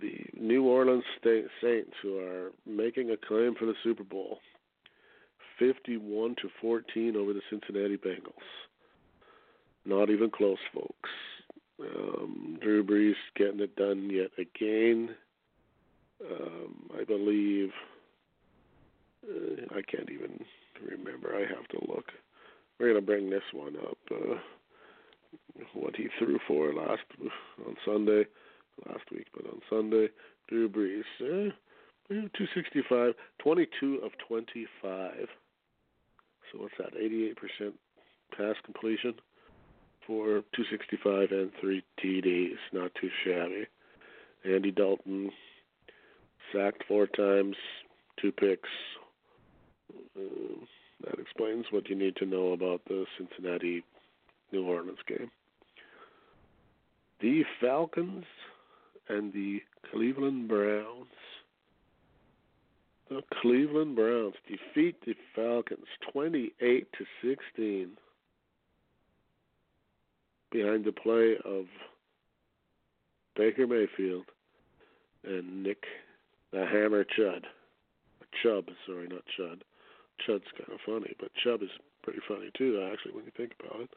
The 0.00 0.26
New 0.38 0.64
Orleans 0.64 1.04
Saints, 1.24 1.92
who 2.02 2.18
are 2.18 2.52
making 2.66 3.10
a 3.10 3.16
claim 3.16 3.54
for 3.58 3.64
the 3.64 3.74
Super 3.82 4.04
Bowl, 4.04 4.38
51 5.58 6.36
to 6.42 6.48
14 6.60 7.16
over 7.16 7.32
the 7.32 7.40
Cincinnati 7.48 7.96
Bengals. 7.96 8.32
Not 9.84 10.10
even 10.10 10.30
close, 10.30 10.58
folks. 10.74 11.10
Um, 11.80 12.58
Drew 12.60 12.84
Brees 12.84 13.14
getting 13.36 13.60
it 13.60 13.76
done 13.76 14.10
yet 14.10 14.30
again. 14.38 15.10
Um, 16.20 16.90
I 16.98 17.04
believe 17.04 17.70
uh, 19.28 19.76
I 19.76 19.82
can't 19.82 20.10
even 20.10 20.40
remember. 20.90 21.34
I 21.34 21.40
have 21.40 21.68
to 21.68 21.86
look. 21.88 22.06
We're 22.78 22.88
gonna 22.88 23.00
bring 23.00 23.30
this 23.30 23.42
one 23.52 23.76
up. 23.76 23.98
Uh, 24.10 24.36
what 25.74 25.96
he 25.96 26.08
threw 26.18 26.38
for 26.46 26.72
last 26.72 27.02
on 27.66 27.76
Sunday, 27.84 28.24
last 28.88 29.04
week, 29.10 29.26
but 29.34 29.46
on 29.46 29.60
Sunday, 29.68 30.08
Drew 30.48 30.68
Brees, 30.68 31.04
uh, 31.20 31.50
265, 32.08 33.14
22 33.38 34.00
of 34.04 34.12
25. 34.28 35.28
So 36.52 36.58
what's 36.60 36.74
that? 36.78 36.94
88% 36.94 37.72
pass 38.36 38.54
completion 38.64 39.14
for 40.06 40.42
265 40.54 41.32
and 41.32 41.50
three 41.60 41.82
TDs. 42.02 42.58
Not 42.72 42.92
too 43.00 43.10
shabby. 43.24 43.66
Andy 44.44 44.70
Dalton 44.70 45.30
sacked 46.52 46.84
four 46.86 47.06
times, 47.06 47.56
two 48.20 48.30
picks. 48.30 48.68
Uh, 50.16 50.64
that 51.04 51.18
explains 51.18 51.66
what 51.70 51.88
you 51.88 51.96
need 51.96 52.16
to 52.16 52.26
know 52.26 52.52
about 52.52 52.80
the 52.86 53.04
Cincinnati 53.18 53.84
New 54.52 54.64
Orleans 54.64 54.98
game. 55.06 55.30
The 57.20 57.44
Falcons 57.60 58.24
and 59.08 59.32
the 59.32 59.60
Cleveland 59.90 60.48
Browns. 60.48 61.06
The 63.08 63.22
Cleveland 63.40 63.94
Browns 63.94 64.34
defeat 64.48 64.96
the 65.06 65.14
Falcons 65.34 65.86
28 66.12 66.86
to 66.92 67.04
16 67.22 67.90
behind 70.50 70.84
the 70.84 70.92
play 70.92 71.36
of 71.44 71.66
Baker 73.36 73.66
Mayfield 73.66 74.24
and 75.24 75.62
Nick 75.62 75.84
the 76.52 76.66
Hammer 76.66 77.04
Chud. 77.04 77.42
Chubb, 78.42 78.66
sorry, 78.86 79.08
not 79.08 79.22
Chud. 79.38 79.60
Chud's 80.26 80.44
kind 80.56 80.72
of 80.72 80.80
funny, 80.86 81.14
but 81.20 81.30
Chubb 81.44 81.62
is 81.62 81.70
pretty 82.02 82.20
funny 82.26 82.50
too, 82.56 82.88
actually, 82.92 83.12
when 83.12 83.24
you 83.24 83.32
think 83.36 83.52
about 83.60 83.82
it. 83.82 83.90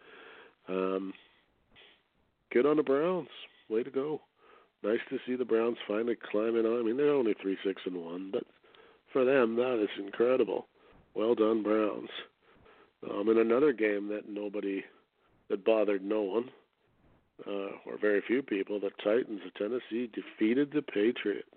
Um, 0.68 1.14
good 2.52 2.66
on 2.66 2.78
the 2.78 2.84
Browns. 2.84 3.30
Way 3.70 3.84
to 3.84 3.92
go. 3.92 4.22
Nice 4.84 5.00
to 5.10 5.20
see 5.26 5.36
the 5.36 5.46
Browns 5.46 5.78
finally 5.88 6.16
climbing 6.32 6.66
on. 6.66 6.80
I 6.80 6.84
mean, 6.84 6.96
they're 6.96 7.14
only 7.14 7.36
three, 7.42 7.58
six, 7.66 7.82
and 7.86 7.98
one, 7.98 8.30
but 8.32 8.44
for 9.12 9.26
them, 9.26 9.56
that 9.58 9.82
is 9.82 9.90
incredible. 9.98 10.68
Well 11.16 11.36
done, 11.36 11.64
Browns. 11.64 12.10
Um, 13.10 13.30
in 13.30 13.38
another 13.38 13.74
game 13.74 14.08
that 14.10 14.30
nobody 14.30 14.84
that 15.50 15.66
bothered 15.66 16.04
no 16.04 16.22
one, 16.22 16.50
uh, 17.46 17.72
or 17.86 17.98
very 18.00 18.22
few 18.26 18.42
people, 18.42 18.80
the 18.80 18.92
Titans 19.04 19.42
of 19.46 19.54
Tennessee 19.56 20.10
defeated 20.14 20.72
the 20.72 20.82
Patriots. 20.82 21.48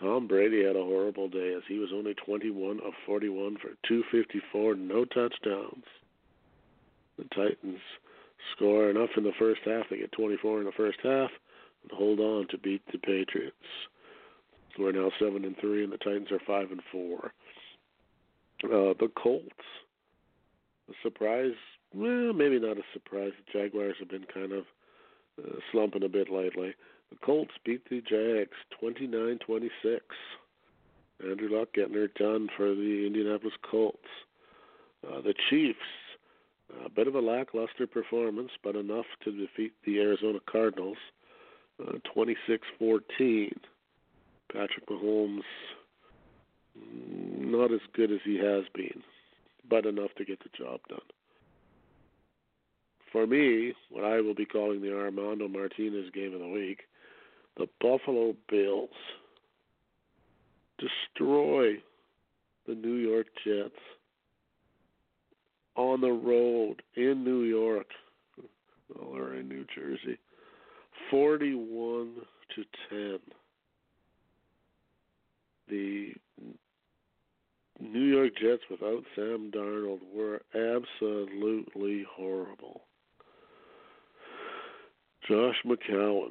Tom 0.00 0.26
Brady 0.26 0.64
had 0.64 0.76
a 0.76 0.82
horrible 0.82 1.28
day 1.28 1.54
as 1.56 1.62
he 1.68 1.78
was 1.78 1.90
only 1.92 2.14
21 2.14 2.80
of 2.80 2.92
41 3.06 3.56
for 3.56 3.70
254, 3.88 4.74
no 4.74 5.04
touchdowns. 5.04 5.84
The 7.18 7.24
Titans 7.34 7.80
score 8.54 8.90
enough 8.90 9.10
in 9.16 9.24
the 9.24 9.32
first 9.38 9.60
half. 9.64 9.84
They 9.88 9.98
get 9.98 10.12
24 10.12 10.60
in 10.60 10.64
the 10.64 10.72
first 10.72 10.98
half 11.02 11.30
hold 11.92 12.20
on 12.20 12.48
to 12.48 12.58
beat 12.58 12.82
the 12.92 12.98
Patriots. 12.98 13.56
We're 14.78 14.92
now 14.92 15.10
seven 15.18 15.44
and 15.44 15.56
three, 15.58 15.84
and 15.84 15.92
the 15.92 15.98
Titans 15.98 16.32
are 16.32 16.40
five 16.46 16.70
and 16.70 16.80
four. 16.90 17.32
Uh, 18.64 18.94
the 18.98 19.10
Colts, 19.14 19.50
a 20.88 20.92
surprise 21.02 21.52
well, 21.94 22.32
maybe 22.32 22.58
not 22.58 22.76
a 22.76 22.82
surprise. 22.92 23.32
The 23.38 23.58
Jaguars 23.58 23.96
have 24.00 24.08
been 24.08 24.26
kind 24.32 24.52
of 24.52 24.64
uh, 25.38 25.58
slumping 25.70 26.02
a 26.02 26.08
bit 26.08 26.30
lately. 26.30 26.74
The 27.10 27.16
Colts 27.24 27.52
beat 27.64 27.88
the 27.88 28.00
Jags 28.00 28.56
29-26. 28.82 30.00
Andrew 31.22 31.48
Luck 31.56 31.72
getting 31.72 31.94
her 31.94 32.08
done 32.08 32.48
for 32.56 32.74
the 32.74 33.04
Indianapolis 33.06 33.54
Colts. 33.70 33.98
Uh, 35.06 35.20
the 35.20 35.34
Chiefs, 35.48 35.78
a 36.84 36.90
bit 36.90 37.06
of 37.06 37.14
a 37.14 37.20
lackluster 37.20 37.86
performance, 37.86 38.50
but 38.64 38.74
enough 38.74 39.06
to 39.22 39.30
defeat 39.30 39.72
the 39.86 40.00
Arizona 40.00 40.40
Cardinals 40.50 40.96
uh, 41.82 41.92
26-14. 42.14 43.52
Patrick 44.52 44.88
Mahomes, 44.88 45.42
not 47.38 47.72
as 47.72 47.80
good 47.94 48.12
as 48.12 48.20
he 48.24 48.36
has 48.36 48.64
been, 48.74 49.02
but 49.68 49.86
enough 49.86 50.10
to 50.16 50.24
get 50.24 50.38
the 50.40 50.50
job 50.56 50.80
done 50.88 51.00
for 53.14 53.28
me, 53.28 53.72
what 53.90 54.04
I 54.04 54.20
will 54.20 54.34
be 54.34 54.44
calling 54.44 54.82
the 54.82 54.92
Armando 54.92 55.46
Martinez 55.46 56.10
game 56.12 56.34
of 56.34 56.40
the 56.40 56.48
week, 56.48 56.80
the 57.56 57.68
Buffalo 57.80 58.34
Bills 58.50 58.90
destroy 60.78 61.74
the 62.66 62.74
New 62.74 62.96
York 62.96 63.28
Jets 63.46 63.78
on 65.76 66.00
the 66.00 66.10
road 66.10 66.82
in 66.96 67.22
New 67.22 67.42
York 67.44 67.86
or 69.00 69.34
in 69.34 69.48
New 69.48 69.64
Jersey, 69.72 70.18
41 71.14 72.12
to 72.56 72.64
10. 72.90 73.18
The 75.68 76.12
New 77.80 78.00
York 78.00 78.32
Jets 78.34 78.64
without 78.68 79.04
Sam 79.14 79.52
Darnold 79.54 80.00
were 80.12 80.42
absolutely 80.56 82.04
horrible. 82.10 82.80
Josh 85.28 85.54
McCown. 85.64 86.30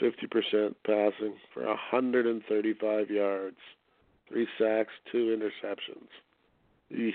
50% 0.00 0.74
passing 0.86 1.34
for 1.52 1.66
135 1.66 3.10
yards, 3.10 3.56
three 4.26 4.48
sacks, 4.58 4.92
two 5.12 5.38
interceptions. 5.38 6.08
Eesh. 6.90 7.12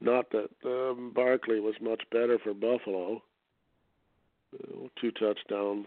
Not 0.00 0.30
that 0.30 0.50
um, 0.64 1.12
Barkley 1.14 1.60
was 1.60 1.74
much 1.80 2.02
better 2.10 2.38
for 2.38 2.54
Buffalo. 2.54 3.22
Uh, 4.54 4.88
two 5.00 5.10
touchdowns, 5.12 5.86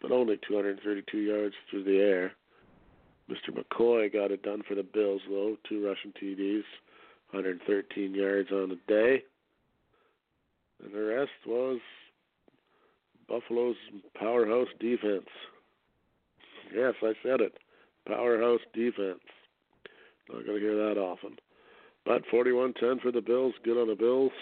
but 0.00 0.10
only 0.10 0.38
232 0.48 1.18
yards 1.18 1.54
through 1.70 1.84
the 1.84 1.98
air. 1.98 2.32
Mr. 3.30 3.50
McCoy 3.50 4.12
got 4.12 4.30
it 4.30 4.42
done 4.42 4.62
for 4.66 4.74
the 4.74 4.82
Bills, 4.82 5.20
though. 5.28 5.56
Two 5.68 5.86
rushing 5.86 6.12
TDs, 6.12 6.64
113 7.30 8.14
yards 8.14 8.50
on 8.50 8.70
the 8.70 8.78
day. 8.88 9.22
And 10.82 10.94
the 10.94 11.04
rest 11.04 11.30
was 11.46 11.80
Buffalo's 13.28 13.76
powerhouse 14.18 14.68
defense. 14.80 15.28
Yes, 16.74 16.94
I 17.02 17.12
said 17.22 17.40
it. 17.40 17.58
Powerhouse 18.06 18.60
defense. 18.72 19.20
Not 20.28 20.46
going 20.46 20.58
to 20.58 20.64
hear 20.64 20.76
that 20.76 20.98
often. 20.98 21.36
But 22.08 22.22
41-10 22.32 23.02
for 23.02 23.12
the 23.12 23.20
Bills. 23.20 23.52
Good 23.62 23.78
on 23.78 23.88
the 23.88 23.94
Bills. 23.94 24.32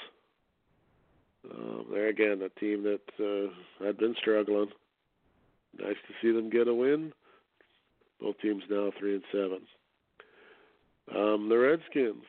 Uh, 1.50 1.82
there 1.90 2.06
again, 2.06 2.40
a 2.42 2.60
team 2.60 2.84
that 2.84 3.00
uh, 3.18 3.84
had 3.84 3.98
been 3.98 4.14
struggling. 4.20 4.68
Nice 5.76 5.96
to 6.06 6.14
see 6.22 6.32
them 6.32 6.48
get 6.48 6.68
a 6.68 6.74
win. 6.74 7.12
Both 8.20 8.38
teams 8.40 8.62
now 8.70 8.92
three 8.96 9.14
and 9.14 9.24
seven. 9.32 9.58
Um, 11.12 11.48
the 11.48 11.58
Redskins, 11.58 12.22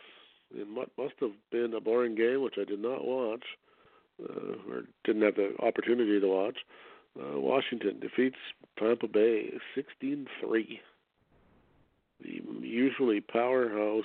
in 0.59 0.73
what 0.73 0.89
must 0.97 1.13
have 1.19 1.31
been 1.51 1.75
a 1.75 1.81
boring 1.81 2.15
game, 2.15 2.41
which 2.41 2.55
I 2.59 2.63
did 2.63 2.81
not 2.81 3.05
watch, 3.05 3.43
uh, 4.19 4.71
or 4.71 4.83
didn't 5.03 5.21
have 5.21 5.35
the 5.35 5.53
opportunity 5.61 6.19
to 6.19 6.27
watch. 6.27 6.57
Uh, 7.15 7.39
Washington 7.39 7.99
defeats 7.99 8.37
Tampa 8.79 9.07
Bay 9.07 9.51
16-3. 10.01 10.25
The 12.23 12.41
usually 12.61 13.21
powerhouse 13.21 14.03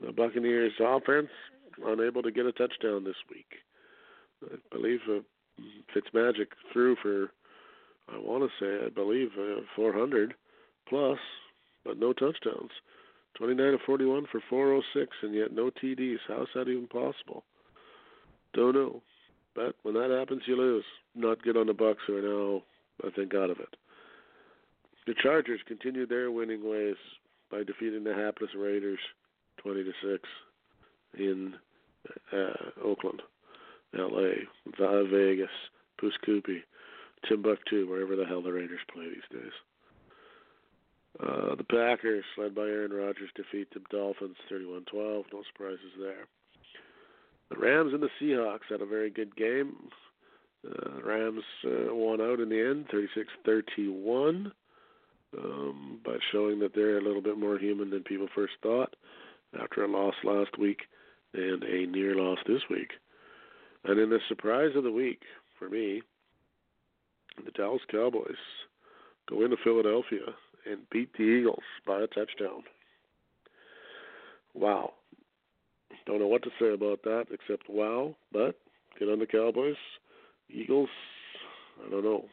the 0.00 0.12
Buccaneers 0.12 0.72
offense 0.80 1.28
unable 1.84 2.22
to 2.22 2.30
get 2.30 2.46
a 2.46 2.52
touchdown 2.52 3.04
this 3.04 3.16
week. 3.30 3.46
I 4.44 4.56
believe 4.74 5.00
uh, 5.08 5.20
Fitzmagic 5.94 6.48
threw 6.72 6.96
for 7.02 7.30
I 8.12 8.18
want 8.18 8.50
to 8.50 8.64
say 8.64 8.86
I 8.86 8.88
believe 8.88 9.30
uh, 9.38 9.60
400 9.76 10.34
plus, 10.88 11.18
but 11.84 11.98
no 11.98 12.12
touchdowns. 12.12 12.70
29 13.36 13.72
to 13.72 13.78
41 13.84 14.26
for 14.32 14.40
406, 14.48 15.16
and 15.22 15.34
yet 15.34 15.52
no 15.52 15.70
TDs. 15.70 16.18
How's 16.26 16.48
that 16.54 16.68
even 16.68 16.88
possible? 16.88 17.44
Don't 18.54 18.74
know. 18.74 19.02
But 19.54 19.76
when 19.82 19.94
that 19.94 20.10
happens, 20.10 20.42
you 20.46 20.56
lose. 20.56 20.84
Not 21.14 21.42
good 21.42 21.56
on 21.56 21.66
the 21.66 21.74
Bucks, 21.74 22.00
who 22.06 22.16
are 22.16 22.22
now, 22.22 22.62
I 23.06 23.10
think, 23.14 23.34
out 23.34 23.50
of 23.50 23.60
it. 23.60 23.76
The 25.06 25.14
Chargers 25.22 25.60
continued 25.66 26.08
their 26.08 26.30
winning 26.30 26.68
ways 26.68 26.96
by 27.50 27.64
defeating 27.64 28.04
the 28.04 28.14
hapless 28.14 28.50
Raiders, 28.56 28.98
20 29.62 29.84
to 29.84 29.92
six, 30.02 30.28
in 31.16 31.54
uh, 32.32 32.82
Oakland, 32.84 33.22
L.A., 33.98 34.46
Vegas, 35.08 35.48
Puskupi, 36.00 36.62
Timbuktu, 37.28 37.88
wherever 37.88 38.16
the 38.16 38.24
hell 38.24 38.42
the 38.42 38.52
Raiders 38.52 38.80
play 38.92 39.06
these 39.08 39.40
days. 39.40 39.52
Uh, 41.20 41.54
the 41.56 41.64
Packers, 41.64 42.24
led 42.36 42.54
by 42.54 42.62
Aaron 42.62 42.92
Rodgers, 42.92 43.30
defeat 43.34 43.68
the 43.72 43.80
Dolphins 43.90 44.36
31-12. 44.50 44.84
No 44.94 45.42
surprises 45.52 45.92
there. 45.98 46.26
The 47.50 47.56
Rams 47.56 47.92
and 47.92 48.02
the 48.02 48.10
Seahawks 48.20 48.70
had 48.70 48.82
a 48.82 48.86
very 48.86 49.10
good 49.10 49.34
game. 49.34 49.74
Uh, 50.64 51.02
Rams 51.02 51.42
uh, 51.64 51.94
won 51.94 52.20
out 52.20 52.40
in 52.40 52.48
the 52.48 52.60
end, 52.60 52.86
36-31, 53.46 54.52
um, 55.36 56.00
by 56.04 56.16
showing 56.30 56.58
that 56.60 56.74
they're 56.74 56.98
a 56.98 57.04
little 57.04 57.22
bit 57.22 57.38
more 57.38 57.58
human 57.58 57.90
than 57.90 58.02
people 58.04 58.28
first 58.34 58.54
thought 58.62 58.94
after 59.60 59.84
a 59.84 59.88
loss 59.88 60.14
last 60.24 60.58
week 60.58 60.80
and 61.34 61.62
a 61.62 61.86
near 61.86 62.14
loss 62.14 62.38
this 62.46 62.62
week. 62.70 62.92
And 63.84 63.98
in 63.98 64.10
the 64.10 64.20
surprise 64.28 64.72
of 64.74 64.84
the 64.84 64.92
week 64.92 65.22
for 65.58 65.68
me, 65.68 66.02
the 67.44 67.50
Dallas 67.52 67.82
Cowboys 67.90 68.36
go 69.28 69.44
into 69.44 69.56
Philadelphia 69.62 70.34
and 70.70 70.88
beat 70.90 71.12
the 71.16 71.22
Eagles 71.22 71.62
by 71.86 72.00
a 72.00 72.06
touchdown. 72.06 72.62
Wow. 74.54 74.92
Don't 76.06 76.18
know 76.18 76.26
what 76.26 76.42
to 76.42 76.50
say 76.60 76.72
about 76.72 77.02
that 77.04 77.26
except 77.30 77.68
wow, 77.68 78.16
but 78.32 78.58
get 78.98 79.08
on 79.08 79.18
the 79.18 79.26
Cowboys. 79.26 79.76
Eagles, 80.48 80.88
I 81.86 81.90
don't 81.90 82.04
know. 82.04 82.24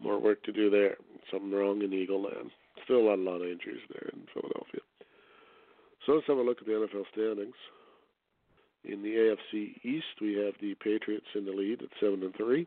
More 0.00 0.18
work 0.18 0.42
to 0.44 0.52
do 0.52 0.70
there. 0.70 0.96
Something 1.30 1.52
wrong 1.52 1.82
in 1.82 1.92
Eagle 1.92 2.22
land. 2.22 2.50
Still 2.84 2.98
a 2.98 3.04
lot, 3.08 3.18
a 3.18 3.22
lot 3.22 3.42
of 3.42 3.50
injuries 3.50 3.82
there 3.92 4.10
in 4.12 4.22
Philadelphia. 4.32 4.77
So 6.08 6.14
let's 6.14 6.26
have 6.26 6.38
a 6.38 6.42
look 6.42 6.56
at 6.58 6.66
the 6.66 6.72
NFL 6.72 7.04
standings. 7.12 7.54
In 8.82 9.02
the 9.02 9.36
AFC 9.54 9.84
East, 9.84 10.06
we 10.22 10.36
have 10.36 10.54
the 10.58 10.74
Patriots 10.82 11.26
in 11.34 11.44
the 11.44 11.52
lead 11.52 11.82
at 11.82 11.90
seven 12.00 12.22
and 12.22 12.34
three 12.34 12.66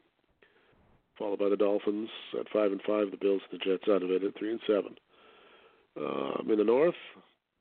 followed 1.21 1.39
by 1.39 1.49
the 1.49 1.57
Dolphins 1.57 2.09
at 2.39 2.49
five 2.49 2.71
and 2.71 2.81
five, 2.81 3.11
the 3.11 3.17
Bills 3.17 3.41
and 3.51 3.59
the 3.59 3.63
Jets 3.63 3.89
out 3.89 4.01
of 4.01 4.09
it 4.09 4.23
at 4.23 4.37
three 4.37 4.51
and 4.51 4.59
seven. 4.65 4.95
Um, 5.95 6.47
in 6.49 6.57
the 6.57 6.63
North, 6.63 6.95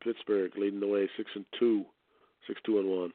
Pittsburgh 0.03 0.53
leading 0.57 0.81
the 0.81 0.87
way 0.87 1.09
six 1.17 1.31
and 1.35 1.45
two, 1.59 1.85
six 2.47 2.61
two 2.65 2.79
and 2.79 2.89
one. 2.89 3.13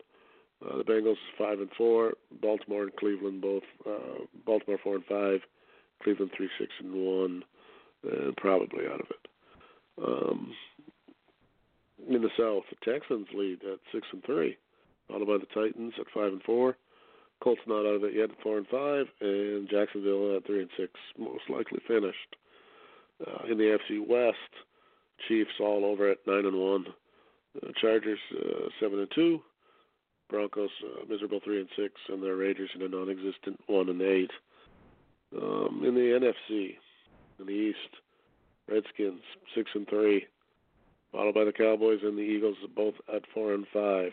Uh, 0.63 0.78
the 0.78 0.84
Bengals 0.84 1.17
five 1.38 1.60
and 1.60 1.69
four. 1.78 2.13
Baltimore 2.41 2.84
and 2.84 2.95
Cleveland 2.95 3.41
both. 3.41 3.63
Uh, 3.88 4.25
Baltimore 4.45 4.80
four 4.84 4.95
and 4.95 5.06
five. 5.06 5.39
Cleveland 6.04 6.32
three 6.38 6.49
six 6.60 6.71
and 6.80 6.93
one, 6.93 7.43
and 8.04 8.36
probably 8.38 8.86
out 8.86 9.01
of 9.01 9.08
it. 9.10 9.28
Um, 10.06 10.54
in 12.08 12.22
the 12.22 12.30
South, 12.38 12.63
the 12.70 12.91
Texans 12.91 13.28
lead 13.34 13.60
at 13.63 13.80
six 13.91 14.08
and 14.12 14.24
three, 14.24 14.58
followed 15.08 15.28
by 15.28 15.38
the 15.38 15.54
Titans 15.54 15.94
at 16.00 16.08
five 16.13 16.34
and 16.34 16.44
four. 16.44 16.78
Colts 17.44 17.62
not 17.68 17.86
out 17.86 17.96
of 17.96 18.04
it 18.04 18.13
yet 18.15 18.32
at 18.32 18.41
four 18.41 18.58
and 18.58 18.68
five, 18.68 19.06
and 19.22 19.70
Jacksonville 19.70 20.38
at 20.38 20.46
three 20.46 20.62
and 20.62 20.70
six, 20.78 20.91
most 21.18 21.44
likely 21.50 21.80
finished. 21.88 22.36
Uh, 23.26 23.52
in 23.52 23.58
the 23.58 23.78
FC 23.78 24.06
West, 24.06 24.38
Chiefs 25.28 25.60
all 25.60 25.86
over 25.86 26.10
at 26.10 26.26
nine 26.28 26.46
and 26.46 26.58
one, 26.58 26.86
uh, 27.62 27.72
Chargers 27.80 28.20
uh, 28.36 28.70
seven 28.80 29.00
and 29.00 29.12
two, 29.13 29.41
Broncos 30.30 30.70
uh, 30.84 31.06
miserable 31.10 31.39
three 31.44 31.60
and 31.60 31.70
six, 31.78 31.94
and 32.10 32.22
the 32.22 32.34
Raiders 32.34 32.70
in 32.76 32.82
a 32.82 32.88
non-existent 32.88 33.60
one 33.68 33.89
and 33.89 34.02
eight. 34.02 34.32
Um, 35.36 35.84
in 35.86 35.96
the 35.96 36.34
NFC, 36.50 36.76
in 37.39 37.46
the 37.46 37.52
East, 37.52 37.78
Redskins 38.70 39.22
six 39.54 39.70
and 39.76 39.88
three, 39.88 40.26
followed 41.15 41.34
by 41.36 41.45
the 41.45 41.54
Cowboys 41.54 41.99
and 42.04 42.17
the 42.17 42.21
Eagles, 42.21 42.58
both 42.75 42.95
at 43.13 43.23
four 43.34 43.54
and 43.54 43.65
five. 43.73 44.12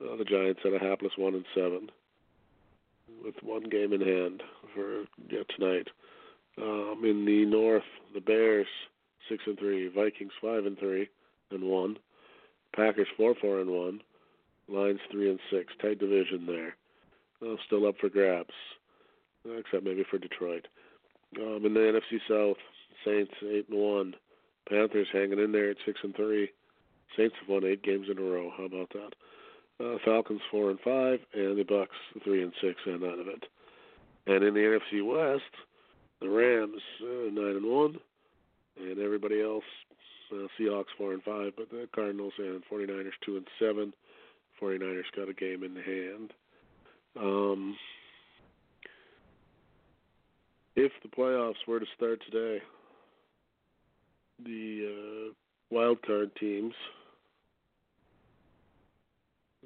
Uh, 0.00 0.16
the 0.16 0.24
Giants 0.24 0.60
at 0.64 0.74
a 0.74 0.78
hapless 0.78 1.12
one 1.16 1.34
and 1.34 1.44
seven 1.54 1.88
with 3.24 3.34
one 3.42 3.62
game 3.62 3.92
in 3.92 4.00
hand 4.00 4.42
for 4.74 5.04
yeah, 5.30 5.42
tonight. 5.56 5.88
Um, 6.60 7.02
in 7.04 7.24
the 7.24 7.46
North, 7.46 7.84
the 8.12 8.20
Bears 8.20 8.66
six 9.28 9.42
and 9.46 9.58
three, 9.58 9.88
Vikings 9.88 10.32
five 10.42 10.66
and 10.66 10.78
three 10.78 11.08
and 11.50 11.64
one, 11.64 11.96
Packers 12.74 13.08
four 13.16 13.34
four 13.40 13.60
and 13.60 13.70
one, 13.70 14.00
Lions 14.68 15.00
three 15.10 15.30
and 15.30 15.40
six. 15.50 15.72
Tight 15.80 15.98
division 15.98 16.44
there. 16.46 16.76
Uh, 17.40 17.56
still 17.66 17.86
up 17.86 17.94
for 18.00 18.08
grabs, 18.08 18.50
except 19.58 19.84
maybe 19.84 20.04
for 20.10 20.18
Detroit. 20.18 20.66
Um, 21.38 21.64
in 21.64 21.74
the 21.74 21.80
NFC 21.80 22.18
South, 22.28 22.56
Saints 23.04 23.32
eight 23.48 23.68
and 23.70 23.78
one, 23.78 24.14
Panthers 24.68 25.08
hanging 25.12 25.38
in 25.38 25.52
there 25.52 25.70
at 25.70 25.76
six 25.84 26.00
and 26.02 26.14
three. 26.14 26.50
Saints 27.16 27.36
have 27.40 27.48
won 27.48 27.64
eight 27.64 27.82
games 27.82 28.08
in 28.10 28.18
a 28.18 28.22
row. 28.22 28.50
How 28.56 28.64
about 28.64 28.90
that? 28.90 29.12
uh, 29.80 29.96
Falcons 30.04 30.40
four 30.50 30.70
and 30.70 30.80
five, 30.80 31.20
and 31.34 31.58
the 31.58 31.64
Bucks 31.64 31.96
three 32.24 32.42
and 32.42 32.52
six, 32.60 32.80
and 32.86 33.02
out 33.04 33.18
of 33.18 33.28
it. 33.28 33.44
And 34.26 34.42
in 34.42 34.54
the 34.54 34.60
NFC 34.60 35.04
West, 35.04 35.52
the 36.20 36.28
Rams 36.28 36.82
uh, 37.02 37.30
nine 37.30 37.56
and 37.56 37.66
one, 37.66 37.96
and 38.78 38.98
everybody 38.98 39.40
else, 39.40 39.64
uh, 40.32 40.46
Seahawks 40.58 40.94
four 40.96 41.12
and 41.12 41.22
five, 41.22 41.52
but 41.56 41.70
the 41.70 41.88
Cardinals 41.94 42.32
and 42.38 42.62
49ers 42.70 43.12
two 43.24 43.36
and 43.36 43.46
seven. 43.58 43.92
49ers 44.60 45.02
got 45.14 45.28
a 45.28 45.34
game 45.34 45.62
in 45.62 45.76
hand. 45.76 46.32
Um, 47.20 47.76
if 50.74 50.92
the 51.02 51.08
playoffs 51.08 51.66
were 51.68 51.78
to 51.78 51.86
start 51.94 52.20
today, 52.24 52.62
the 54.44 55.30
uh, 55.30 55.32
wild 55.70 56.02
card 56.02 56.30
teams 56.38 56.74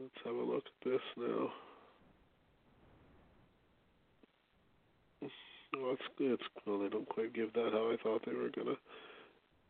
Let's 0.01 0.15
have 0.25 0.35
a 0.35 0.39
look 0.39 0.65
at 0.65 0.91
this 0.91 1.01
now. 1.19 1.53
Well, 5.77 5.93
it's 5.93 6.03
it's 6.19 6.43
well, 6.67 6.79
they 6.79 6.89
don't 6.89 7.09
quite 7.09 7.35
give 7.35 7.53
that 7.53 7.71
how 7.73 7.93
I 7.93 7.97
thought 8.03 8.25
they 8.25 8.33
were 8.33 8.49
gonna. 8.49 8.79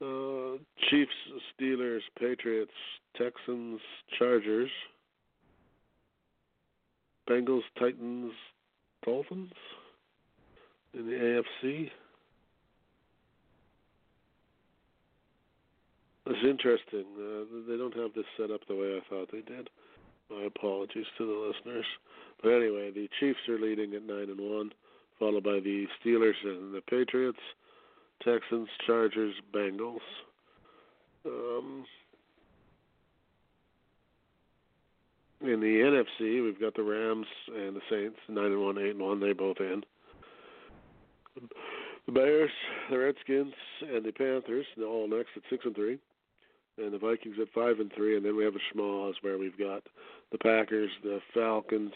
Uh, 0.01 0.59
Chiefs, 0.89 1.11
Steelers, 1.53 2.01
Patriots, 2.19 2.71
Texans, 3.17 3.81
Chargers, 4.19 4.71
Bengals, 7.29 7.63
Titans, 7.79 8.33
Dolphins 9.05 9.53
in 10.95 11.07
the 11.07 11.43
AFC. 11.65 11.91
It's 16.31 16.47
interesting. 16.49 17.07
Uh, 17.19 17.43
they 17.69 17.77
don't 17.77 17.97
have 17.97 18.15
this 18.15 18.25
set 18.37 18.53
up 18.53 18.61
the 18.69 18.77
way 18.77 18.97
I 18.97 19.01
thought 19.11 19.33
they 19.33 19.41
did. 19.41 19.69
My 20.31 20.45
apologies 20.45 21.07
to 21.19 21.27
the 21.27 21.33
listeners. 21.33 21.87
But 22.41 22.51
anyway, 22.51 22.93
the 22.93 23.09
Chiefs 23.19 23.41
are 23.49 23.59
leading 23.59 23.95
at 23.95 24.07
nine 24.07 24.31
and 24.31 24.41
one, 24.41 24.71
followed 25.19 25.43
by 25.43 25.59
the 25.59 25.87
Steelers 25.99 26.39
and 26.45 26.73
the 26.73 26.83
Patriots, 26.89 27.41
Texans, 28.23 28.69
Chargers, 28.87 29.35
Bengals. 29.53 30.07
Um, 31.27 31.85
in 35.41 35.59
the 35.59 36.05
NFC, 36.21 36.45
we've 36.45 36.61
got 36.61 36.77
the 36.77 36.85
Rams 36.85 37.27
and 37.49 37.75
the 37.75 37.83
Saints, 37.91 38.19
nine 38.29 38.53
and 38.53 38.63
one, 38.63 38.79
eight 38.79 38.91
and 38.91 39.01
one. 39.01 39.19
They 39.19 39.33
both 39.33 39.57
in. 39.59 39.83
The 42.07 42.13
Bears, 42.13 42.51
the 42.89 42.99
Redskins, 42.99 43.55
and 43.83 44.05
the 44.05 44.13
Panthers, 44.13 44.67
all 44.79 45.09
next 45.09 45.31
at 45.37 45.43
six 45.51 45.65
and 45.65 45.75
three 45.75 45.99
and 46.81 46.93
the 46.93 46.99
Vikings 46.99 47.37
at 47.41 47.53
five 47.55 47.81
and 47.81 47.93
three, 47.95 48.17
and 48.17 48.25
then 48.25 48.37
we 48.37 48.45
have 48.45 48.55
a 48.55 48.77
schmoz 48.77 49.15
where 49.21 49.39
we've 49.39 49.59
got 49.59 49.83
the 50.33 50.39
Packers, 50.39 50.91
the 51.03 51.21
Falcons, 51.35 51.93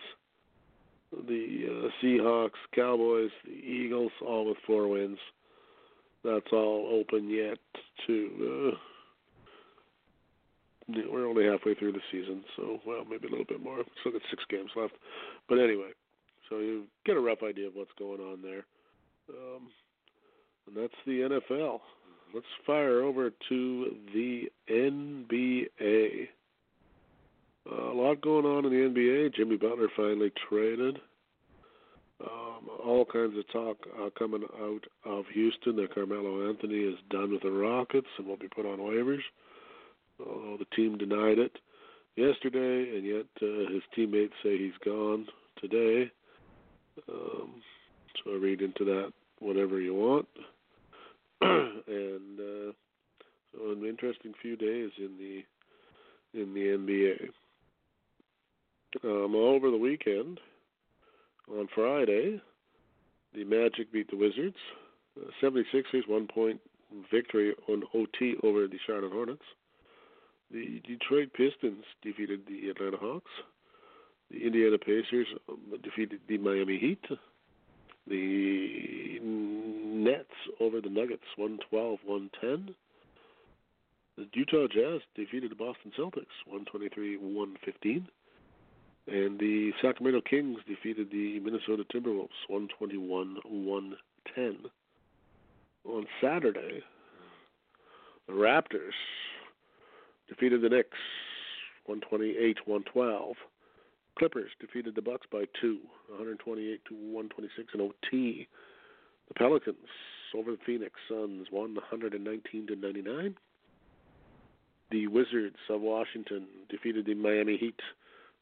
the 1.27 1.67
uh, 1.69 2.05
Seahawks, 2.05 2.61
Cowboys, 2.75 3.31
the 3.45 3.53
Eagles, 3.53 4.13
all 4.27 4.47
with 4.47 4.59
four 4.67 4.89
wins. 4.89 5.19
That's 6.25 6.53
all 6.53 6.89
open 7.01 7.29
yet 7.29 7.59
to. 8.07 8.73
Uh, 8.73 8.79
we're 11.11 11.27
only 11.27 11.47
halfway 11.47 11.75
through 11.75 11.93
the 11.93 12.01
season, 12.13 12.45
so 12.57 12.79
well, 12.87 13.05
maybe 13.09 13.27
a 13.27 13.31
little 13.31 13.47
bit 13.47 13.63
more. 13.63 13.79
Still 14.01 14.13
got 14.13 14.23
six 14.29 14.45
games 14.51 14.71
left, 14.77 14.95
but 15.49 15.59
anyway, 15.59 15.91
so 16.51 16.59
you 16.59 16.85
get 17.07 17.17
a 17.17 17.21
rough 17.21 17.43
idea 17.43 17.69
of 17.69 17.75
what's 17.75 17.93
going 17.99 18.21
on 18.21 18.43
there, 18.43 18.67
um, 19.31 19.69
and 20.67 20.77
that's 20.77 20.95
the 21.07 21.41
NFL 21.41 21.81
let's 22.35 22.47
fire 22.67 23.01
over 23.03 23.31
to 23.49 23.97
the 24.13 24.51
NBA. 24.69 26.29
Uh, 27.71 27.93
a 27.93 27.95
lot 27.95 28.21
going 28.21 28.45
on 28.45 28.67
in 28.67 28.73
the 28.73 29.01
NBA. 29.01 29.35
Jimmy 29.35 29.57
Butler 29.57 29.89
finally 29.97 30.33
traded. 30.49 30.99
Um, 32.21 32.69
all 32.85 33.05
kinds 33.05 33.37
of 33.39 33.51
talk 33.53 33.77
uh, 34.01 34.11
coming 34.19 34.43
out 34.61 34.85
of 35.05 35.25
Houston 35.33 35.77
that 35.77 35.95
Carmelo 35.95 36.49
Anthony 36.49 36.81
is 36.81 36.99
done 37.11 37.33
with 37.33 37.43
the 37.43 37.51
Rockets 37.51 38.07
and 38.19 38.27
will 38.27 38.37
be 38.37 38.49
put 38.49 38.67
on 38.67 38.79
waivers. 38.79 39.23
Although 40.21 40.59
the 40.59 40.77
team 40.77 40.99
denied 40.99 41.39
it 41.39 41.59
yesterday, 42.17 42.97
and 42.97 43.05
yet 43.05 43.27
uh, 43.43 43.73
his 43.73 43.83
teammates 43.95 44.35
say 44.43 44.59
he's 44.59 44.79
gone 44.85 45.27
today. 45.61 46.11
Um, 47.09 47.63
so 48.23 48.33
read 48.33 48.61
into 48.63 48.85
that 48.85 49.13
whatever 49.41 49.81
you 49.81 49.95
want. 49.95 50.29
and 51.87 52.41
uh, 52.41 52.73
so 53.53 53.73
an 53.73 53.85
interesting 53.87 54.33
few 54.41 54.57
days 54.57 54.91
in 54.99 55.19
the 55.19 55.45
in 56.41 56.55
the 56.55 56.61
NBA. 56.61 57.29
Um, 59.05 59.35
over 59.35 59.71
the 59.71 59.77
weekend, 59.77 60.41
on 61.51 61.69
Friday, 61.75 62.41
the 63.35 63.45
Magic 63.45 63.93
beat 63.93 64.11
the 64.11 64.17
Wizards. 64.17 64.57
Uh, 65.21 65.31
76ers 65.43 66.09
one 66.09 66.27
point 66.27 66.61
victory 67.11 67.53
on 67.69 67.83
OT 67.95 68.37
over 68.43 68.67
the 68.67 68.79
Charlotte 68.87 69.13
Hornets. 69.13 69.43
The 70.51 70.81
Detroit 70.87 71.31
Pistons 71.35 71.85
defeated 72.03 72.43
the 72.47 72.71
Atlanta 72.71 72.97
Hawks. 72.97 73.31
The 74.31 74.47
Indiana 74.47 74.79
Pacers 74.79 75.27
um, 75.49 75.59
defeated 75.83 76.21
the 76.29 76.39
Miami 76.39 76.79
Heat. 76.79 77.05
The 78.07 79.19
Nets 79.23 80.29
over 80.61 80.81
the 80.81 80.91
Nuggets, 80.91 81.25
112 81.37 81.99
110. 82.05 82.75
The 84.17 84.27
Utah 84.33 84.67
Jazz 84.73 85.01
defeated 85.17 85.51
the 85.51 85.57
Boston 85.57 85.91
Celtics, 85.99 86.37
123 86.47 87.17
115. 87.17 88.09
And 89.07 89.39
the 89.39 89.73
Sacramento 89.83 90.23
Kings 90.29 90.59
defeated 90.67 91.11
the 91.11 91.41
Minnesota 91.41 91.85
Timberwolves, 91.93 92.29
121 92.49 93.37
110. 93.45 94.71
On 95.85 96.07
Saturday, 96.21 96.83
the 98.27 98.33
Raptors 98.33 98.95
defeated 100.29 100.63
the 100.63 100.69
Knicks, 100.69 100.99
128 101.87 102.67
112. 102.67 103.37
Clippers 104.19 104.51
defeated 104.61 104.95
the 104.95 105.03
Bucks 105.03 105.27
by 105.31 105.45
two, 105.61 105.79
128 106.09 106.85
to 106.87 106.95
126 106.95 107.75
in 107.75 107.81
OT. 107.81 108.49
The 109.29 109.35
Pelicans 109.35 109.77
over 110.35 110.53
the 110.53 110.59
Phoenix 110.65 110.93
Suns, 111.09 111.49
119 111.51 112.67
to 112.67 112.77
99. 112.77 113.37
The 114.91 115.07
Wizards 115.09 115.57
of 115.69 115.81
Washington 115.81 116.47
defeated 116.69 117.07
the 117.07 117.15
Miami 117.15 117.57
Heat, 117.57 117.81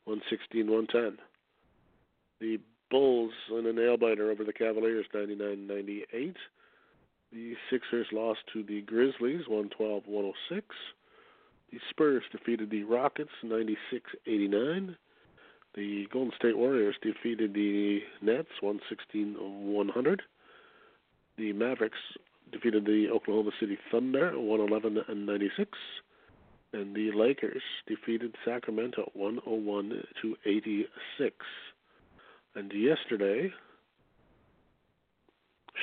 116 0.05 0.71
110. 0.71 1.19
The 2.41 2.59
Bulls 2.91 3.33
in 3.51 3.67
a 3.67 3.73
nail 3.73 3.97
biter 3.97 4.31
over 4.31 4.45
the 4.45 4.53
Cavaliers, 4.53 5.07
99 5.15 5.67
98. 5.67 6.37
The 7.33 7.55
Sixers 7.71 8.09
lost 8.13 8.41
to 8.53 8.63
the 8.63 8.83
Grizzlies, 8.83 9.49
112 9.49 10.03
106. 10.07 10.67
The 11.71 11.79
Spurs 11.89 12.23
defeated 12.31 12.69
the 12.69 12.83
Rockets, 12.83 13.31
96 13.43 14.11
89. 14.27 14.97
The 15.75 16.07
Golden 16.13 16.33
State 16.37 16.57
Warriors 16.59 16.97
defeated 17.01 17.55
the 17.55 18.01
Nets 18.21 18.51
116 18.61 19.37
100. 19.39 20.23
The 21.39 21.53
Mavericks 21.55 21.99
defeated 22.53 22.85
the 22.85 23.09
Oklahoma 23.11 23.53
City 23.59 23.79
Thunder 23.91 24.39
111 24.39 25.05
and 25.09 25.27
96. 25.27 25.71
And 26.75 26.95
the 26.95 27.11
Lakers 27.13 27.63
defeated 27.87 28.35
Sacramento 28.45 29.11
101 29.15 30.03
to 30.21 30.37
86. 30.45 31.37
And 32.55 32.71
yesterday, 32.75 33.51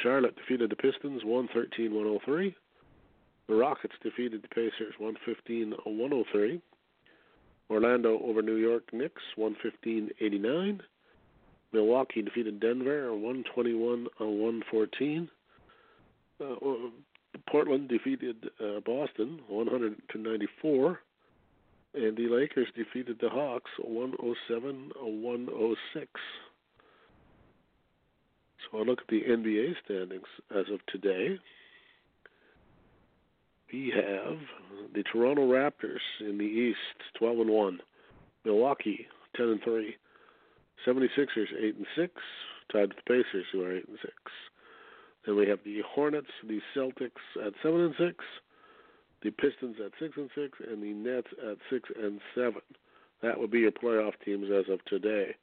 Charlotte 0.04 0.36
defeated 0.36 0.70
the 0.70 0.76
Pistons 0.76 1.24
113 1.24 1.94
103. 1.94 2.56
The 3.48 3.56
Rockets 3.56 3.96
defeated 4.04 4.44
the 4.44 4.48
Pacers 4.50 4.94
115 5.00 5.74
103. 5.84 6.62
Orlando 7.70 8.20
over 8.24 8.42
New 8.42 8.56
York 8.56 8.84
Knicks, 8.92 9.22
115-89. 9.38 10.80
Milwaukee 11.72 12.22
defeated 12.22 12.60
Denver, 12.60 13.14
121 13.14 14.08
114. 14.18 15.30
Uh, 16.42 16.56
Portland 17.50 17.90
defeated 17.90 18.50
uh, 18.60 18.80
Boston, 18.86 19.40
100 19.48 20.02
to 20.12 20.18
94. 20.18 21.00
And 21.94 22.18
the 22.18 22.28
Lakers 22.28 22.68
defeated 22.76 23.18
the 23.22 23.30
Hawks, 23.30 23.72
107 23.80 24.92
106. 25.00 26.08
So 28.72 28.80
I 28.80 28.84
look 28.84 29.00
at 29.02 29.08
the 29.08 29.22
NBA 29.22 29.74
standings 29.86 30.28
as 30.52 30.66
of 30.72 30.86
today 30.88 31.40
we 33.72 33.94
have 33.96 34.38
the 34.94 35.04
Toronto 35.04 35.48
Raptors 35.48 36.00
in 36.20 36.38
the 36.38 36.44
East, 36.44 36.78
12 37.18 37.40
and 37.40 37.50
1. 37.50 37.80
Milwaukee, 38.46 39.08
10 39.36 39.48
and 39.48 39.64
3. 39.64 39.96
76ers, 40.88 41.54
8 41.62 41.76
and 41.76 41.86
6, 41.96 42.14
tied 42.72 42.90
with 42.90 42.98
the 42.98 43.04
Pacers, 43.08 43.46
who 43.52 43.64
are 43.64 43.76
8 43.76 43.88
and 43.88 43.98
6. 44.02 44.14
Then 45.26 45.36
we 45.36 45.48
have 45.48 45.60
the 45.66 45.82
Hornets, 45.88 46.30
the 46.48 46.62
Celtics 46.76 47.46
at 47.46 47.54
7 47.62 47.82
and 47.82 47.96
6, 47.98 48.16
the 49.22 49.32
Pistons 49.32 49.76
at 49.86 49.92
6 50.00 50.14
and 50.18 50.30
6, 50.34 50.58
and 50.72 50.82
the 50.82 50.94
Nets 50.94 51.28
at 51.50 51.58
6 51.70 51.90
and 52.02 52.20
7. 52.34 52.54
That 53.22 53.38
would 53.38 53.52
be 53.52 53.60
your 53.60 53.72
playoff 53.72 54.14
teams 54.24 54.48
as 54.50 54.72
of 54.72 54.84
today. 54.86 55.36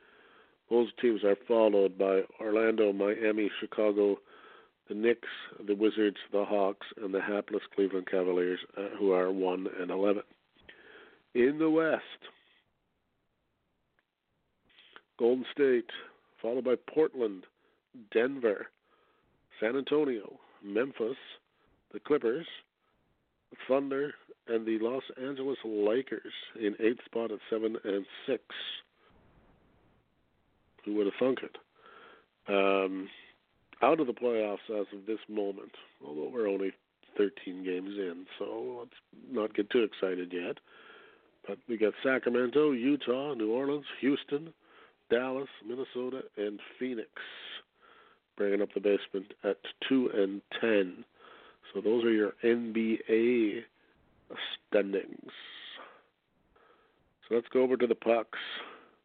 Those 0.70 0.88
teams 1.00 1.22
are 1.22 1.36
followed 1.46 1.98
by 1.98 2.22
Orlando, 2.40 2.92
Miami, 2.92 3.50
Chicago, 3.60 4.16
the 4.88 4.94
Knicks, 4.94 5.28
the 5.66 5.74
Wizards, 5.74 6.16
the 6.32 6.44
Hawks, 6.44 6.86
and 7.02 7.12
the 7.12 7.20
hapless 7.20 7.62
Cleveland 7.74 8.06
Cavaliers, 8.10 8.60
uh, 8.76 8.96
who 8.98 9.12
are 9.12 9.32
1 9.32 9.66
and 9.80 9.90
11. 9.90 10.22
In 11.34 11.58
the 11.58 11.70
West, 11.70 12.02
Golden 15.18 15.44
State, 15.52 15.90
followed 16.40 16.64
by 16.64 16.74
Portland, 16.92 17.44
Denver, 18.12 18.66
San 19.60 19.76
Antonio, 19.76 20.38
Memphis, 20.62 21.16
the 21.92 22.00
Clippers, 22.00 22.46
Thunder, 23.68 24.12
and 24.48 24.66
the 24.66 24.78
Los 24.80 25.02
Angeles 25.20 25.58
Lakers 25.64 26.32
in 26.60 26.74
eighth 26.80 27.04
spot 27.04 27.32
at 27.32 27.38
seven 27.50 27.76
and 27.84 28.04
six. 28.26 28.42
Who 30.84 30.94
would 30.94 31.06
have 31.06 31.14
thunk 31.18 31.38
it? 31.42 31.56
Um, 32.48 33.08
out 33.82 34.00
of 34.00 34.06
the 34.06 34.12
playoffs 34.12 34.68
as 34.70 34.86
of 34.92 35.06
this 35.06 35.18
moment, 35.28 35.72
although 36.06 36.30
we're 36.32 36.48
only 36.48 36.72
13 37.16 37.64
games 37.64 37.90
in, 37.96 38.26
so 38.38 38.78
let's 38.80 38.90
not 39.30 39.54
get 39.54 39.70
too 39.70 39.82
excited 39.82 40.32
yet. 40.32 40.58
But 41.46 41.58
we 41.68 41.76
got 41.76 41.92
Sacramento, 42.02 42.72
Utah, 42.72 43.34
New 43.34 43.52
Orleans, 43.52 43.86
Houston, 44.00 44.52
Dallas, 45.10 45.48
Minnesota, 45.66 46.22
and 46.36 46.58
Phoenix 46.78 47.10
bringing 48.36 48.60
up 48.60 48.68
the 48.74 48.80
basement 48.80 49.32
at 49.44 49.56
2 49.88 50.10
and 50.14 50.42
10. 50.60 51.04
So 51.72 51.80
those 51.80 52.04
are 52.04 52.12
your 52.12 52.32
NBA 52.44 53.62
standings. 54.68 55.32
So 57.28 57.34
let's 57.34 57.48
go 57.52 57.62
over 57.62 57.76
to 57.76 57.86
the 57.86 57.94
pucks. 57.94 58.38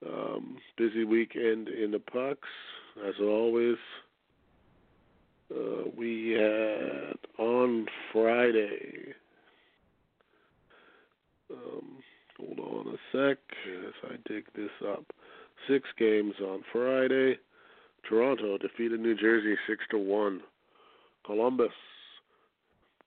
Um, 0.06 0.58
busy 0.78 1.04
weekend 1.04 1.70
in 1.70 1.92
the 1.92 2.00
pucks, 2.00 2.50
as 3.08 3.14
always. 3.22 3.78
Uh, 5.54 5.90
we 5.98 6.32
had 6.32 7.18
on 7.38 7.86
Friday. 8.14 9.14
Um, 11.52 11.98
hold 12.40 12.60
on 12.60 12.94
a 12.94 12.98
sec 13.12 13.38
as 13.86 13.94
I 14.10 14.16
dig 14.32 14.46
this 14.56 14.72
up. 14.88 15.04
Six 15.68 15.88
games 15.98 16.36
on 16.42 16.64
Friday. 16.72 17.38
Toronto 18.08 18.58
defeated 18.58 19.00
New 19.00 19.16
Jersey 19.16 19.56
six 19.68 19.84
to 19.92 19.98
one. 19.98 20.42
Columbus 21.26 21.74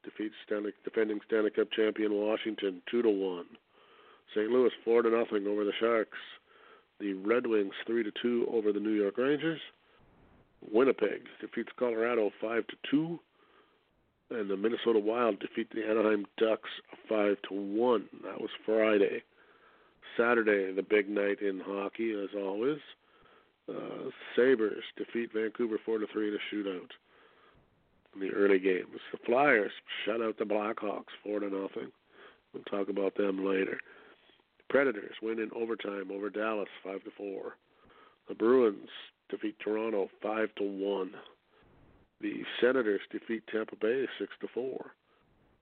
defeats 0.05 0.35
Stanley, 0.47 0.73
defending 0.85 1.21
Stanley 1.27 1.51
Cup 1.51 1.69
champion 1.73 2.13
Washington 2.13 2.83
two 2.91 3.03
to 3.03 3.11
one. 3.11 3.47
St. 4.35 4.51
Louis 4.51 4.71
four 4.85 5.03
to 5.03 5.11
nothing 5.11 5.47
over 5.47 5.65
the 5.65 5.73
Sharks. 5.81 6.19
The 7.01 7.15
Red 7.15 7.47
Wings 7.47 7.75
three 7.87 8.05
to 8.05 8.13
two 8.23 8.47
over 8.53 8.73
the 8.73 8.81
New 8.81 8.93
York 8.93 9.19
Rangers. 9.19 9.61
Winnipeg 10.73 11.23
defeats 11.41 11.71
Colorado 11.79 12.31
five 12.41 12.67
to 12.69 12.77
two, 12.91 13.21
and 14.31 14.49
the 14.49 14.57
Minnesota 14.57 14.99
Wild 14.99 15.39
defeat 15.41 15.69
the 15.75 15.85
Anaheim 15.89 16.27
Ducks 16.39 16.71
five 17.09 17.37
to 17.49 17.55
one. 17.55 18.09
That 18.25 18.41
was 18.41 18.51
Friday. 18.65 19.23
Saturday, 20.17 20.73
the 20.73 20.83
big 20.83 21.09
night 21.09 21.41
in 21.41 21.61
hockey, 21.61 22.13
as 22.13 22.31
always. 22.37 22.79
Uh, 23.69 24.11
Sabres 24.37 24.85
defeat 24.97 25.31
Vancouver 25.35 25.79
four 25.85 25.99
to 25.99 26.07
three 26.13 26.29
in 26.29 26.35
a 26.35 26.55
shootout 26.55 26.91
in 28.15 28.21
the 28.21 28.31
early 28.31 28.59
games. 28.59 29.01
The 29.11 29.19
Flyers 29.27 29.73
shut 30.05 30.21
out 30.21 30.39
the 30.39 30.45
Blackhawks 30.45 31.15
four 31.23 31.41
to 31.41 31.47
nothing. 31.47 31.91
We'll 32.53 32.63
talk 32.65 32.89
about 32.89 33.17
them 33.17 33.45
later. 33.45 33.79
Predators 34.69 35.17
win 35.23 35.39
in 35.39 35.51
overtime 35.55 36.11
over 36.13 36.31
Dallas 36.31 36.69
five 36.85 37.03
to 37.05 37.11
four. 37.17 37.57
The 38.29 38.35
Bruins 38.35 38.89
defeat 39.29 39.57
Toronto 39.59 40.09
five 40.23 40.55
to 40.57 40.65
one. 40.65 41.13
The 42.21 42.43
Senators 42.61 43.01
defeat 43.11 43.43
Tampa 43.51 43.77
Bay 43.77 44.07
six 44.19 44.33
to 44.41 44.49
four. 44.55 44.93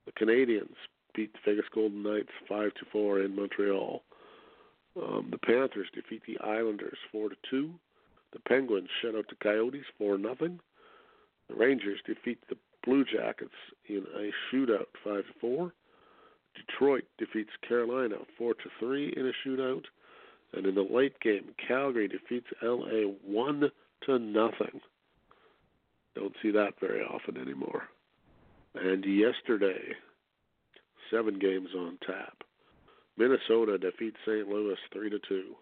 The 0.06 0.12
Canadiens 0.12 0.76
beat 1.14 1.32
the 1.32 1.38
Vegas 1.44 1.66
Golden 1.74 2.02
Knights 2.02 2.32
five 2.48 2.74
to 2.74 2.84
four 2.90 3.20
in 3.20 3.36
Montreal. 3.36 4.02
Um, 4.96 5.28
the 5.30 5.38
Panthers 5.38 5.88
defeat 5.94 6.22
the 6.26 6.38
Islanders 6.44 6.98
four 7.10 7.28
to 7.28 7.36
two. 7.48 7.72
The 8.32 8.40
Penguins 8.40 8.88
shut 9.00 9.14
out 9.14 9.26
the 9.28 9.36
Coyotes 9.42 9.84
four 9.98 10.18
nothing. 10.18 10.60
The 11.48 11.54
Rangers 11.54 12.00
defeat 12.06 12.38
the 12.48 12.56
Blue 12.84 13.04
Jackets 13.04 13.50
in 13.88 14.04
a 14.16 14.30
shootout 14.50 14.86
five 15.04 15.24
to 15.24 15.32
four. 15.40 15.72
Detroit 16.54 17.04
defeats 17.18 17.50
Carolina 17.66 18.16
four 18.36 18.54
to 18.54 18.70
three 18.78 19.12
in 19.16 19.26
a 19.26 19.48
shootout. 19.48 19.84
And 20.54 20.66
in 20.66 20.74
the 20.74 20.82
late 20.82 21.18
game, 21.20 21.54
Calgary 21.66 22.08
defeats 22.08 22.46
LA 22.62 23.12
one 23.24 23.70
to 24.06 24.18
nothing. 24.18 24.80
Don't 26.14 26.34
see 26.42 26.50
that 26.50 26.78
very 26.80 27.02
often 27.02 27.38
anymore. 27.38 27.84
And 28.74 29.04
yesterday, 29.04 29.94
seven 31.10 31.38
games 31.38 31.68
on 31.76 31.98
tap. 32.06 32.42
Minnesota 33.16 33.78
defeats 33.78 34.16
St. 34.26 34.48
Louis 34.48 34.76
three 34.92 35.10
to 35.10 35.18
two. 35.28 35.54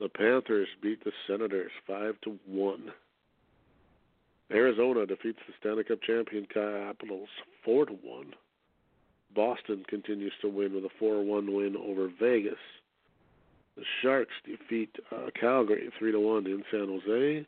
The 0.00 0.08
Panthers 0.08 0.68
beat 0.82 1.02
the 1.04 1.12
Senators 1.26 1.70
five 1.86 2.20
to 2.22 2.38
one. 2.46 2.92
Arizona 4.50 5.06
defeats 5.06 5.38
the 5.46 5.54
Stanley 5.60 5.84
Cup 5.84 6.02
champion 6.02 6.46
Capitals 6.52 7.28
four 7.64 7.86
to 7.86 7.92
one. 7.92 8.34
Boston 9.34 9.84
continues 9.88 10.32
to 10.42 10.48
win 10.48 10.74
with 10.74 10.84
a 10.84 10.90
four 10.98 11.24
one 11.24 11.54
win 11.54 11.76
over 11.76 12.10
Vegas. 12.20 12.58
The 13.76 13.84
Sharks 14.02 14.34
defeat 14.44 14.94
uh, 15.10 15.30
Calgary 15.38 15.90
three 15.98 16.12
to 16.12 16.20
one 16.20 16.46
in 16.46 16.62
San 16.70 16.88
Jose, 16.88 17.46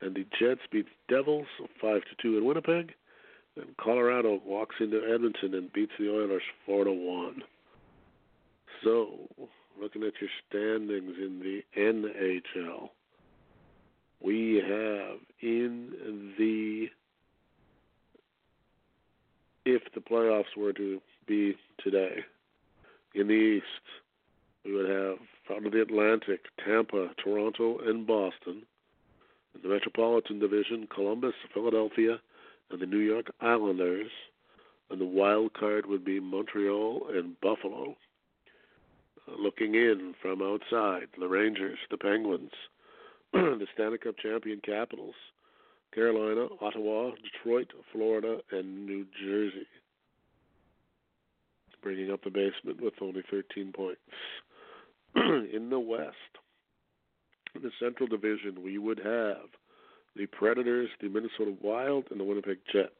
and 0.00 0.14
the 0.14 0.24
Jets 0.38 0.60
beat 0.70 0.86
the 0.86 1.14
Devils 1.14 1.46
five 1.80 2.02
to 2.02 2.22
two 2.22 2.38
in 2.38 2.44
Winnipeg. 2.44 2.92
And 3.56 3.76
Colorado 3.76 4.40
walks 4.46 4.76
into 4.78 5.02
Edmonton 5.12 5.54
and 5.54 5.72
beats 5.72 5.92
the 5.98 6.08
Oilers 6.10 6.42
four 6.64 6.84
to 6.84 6.92
one. 6.92 7.42
So, 8.84 9.28
looking 9.80 10.04
at 10.04 10.12
your 10.20 10.30
standings 10.48 11.16
in 11.18 11.40
the 11.40 11.62
NHL, 11.76 12.90
we 14.20 14.62
have 14.64 15.18
in 15.40 16.32
the 16.38 16.86
if 19.64 19.82
the 19.94 20.00
playoffs 20.00 20.56
were 20.56 20.72
to 20.72 21.00
be 21.26 21.56
today 21.82 22.24
in 23.14 23.26
the 23.26 23.34
East, 23.34 23.64
we 24.64 24.74
would 24.74 24.88
have 24.88 25.18
out 25.50 25.66
of 25.66 25.72
the 25.72 25.82
Atlantic, 25.82 26.40
Tampa, 26.64 27.10
Toronto, 27.22 27.78
and 27.78 28.06
Boston. 28.06 28.62
In 29.54 29.62
the 29.62 29.68
Metropolitan 29.68 30.38
Division, 30.38 30.86
Columbus, 30.94 31.34
Philadelphia, 31.54 32.18
and 32.70 32.80
the 32.80 32.86
New 32.86 32.98
York 32.98 33.32
Islanders. 33.40 34.10
And 34.90 35.00
the 35.00 35.06
wild 35.06 35.54
card 35.54 35.86
would 35.86 36.04
be 36.04 36.20
Montreal 36.20 37.08
and 37.12 37.38
Buffalo. 37.40 37.96
Uh, 39.26 39.32
looking 39.38 39.74
in 39.74 40.14
from 40.20 40.42
outside, 40.42 41.08
the 41.18 41.28
Rangers, 41.28 41.78
the 41.90 41.98
Penguins, 41.98 42.52
the 43.32 43.66
Stanley 43.74 43.98
Cup 43.98 44.16
champion 44.18 44.60
Capitals, 44.64 45.14
Carolina, 45.94 46.48
Ottawa, 46.60 47.10
Detroit, 47.22 47.72
Florida, 47.92 48.38
and 48.52 48.86
New 48.86 49.06
Jersey. 49.22 49.66
Bringing 51.82 52.10
up 52.10 52.24
the 52.24 52.30
basement 52.30 52.82
with 52.82 52.94
only 53.00 53.22
13 53.30 53.72
points. 53.72 54.00
in 55.16 55.68
the 55.70 55.80
West, 55.80 56.14
in 57.54 57.62
the 57.62 57.70
Central 57.80 58.08
Division, 58.08 58.62
we 58.62 58.78
would 58.78 58.98
have 58.98 59.46
the 60.16 60.26
Predators, 60.26 60.88
the 61.00 61.08
Minnesota 61.08 61.54
Wild, 61.60 62.04
and 62.10 62.18
the 62.18 62.24
Winnipeg 62.24 62.58
Jets. 62.72 62.92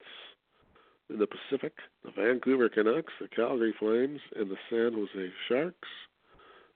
In 1.10 1.18
the 1.18 1.26
Pacific, 1.26 1.72
the 2.04 2.10
Vancouver 2.10 2.68
Canucks, 2.68 3.12
the 3.20 3.28
Calgary 3.28 3.74
Flames, 3.78 4.20
and 4.36 4.50
the 4.50 4.56
San 4.70 4.92
Jose 4.92 5.32
Sharks. 5.48 5.88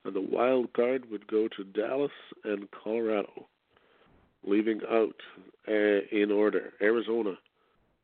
And 0.05 0.15
the 0.15 0.21
wild 0.21 0.73
card 0.73 1.11
would 1.11 1.27
go 1.29 1.49
to 1.49 1.65
Dallas 1.65 2.11
and 2.45 2.67
Colorado, 2.73 3.47
leaving 4.43 4.81
out 4.91 5.15
uh, 5.69 6.01
in 6.11 6.33
order 6.33 6.73
Arizona, 6.81 7.35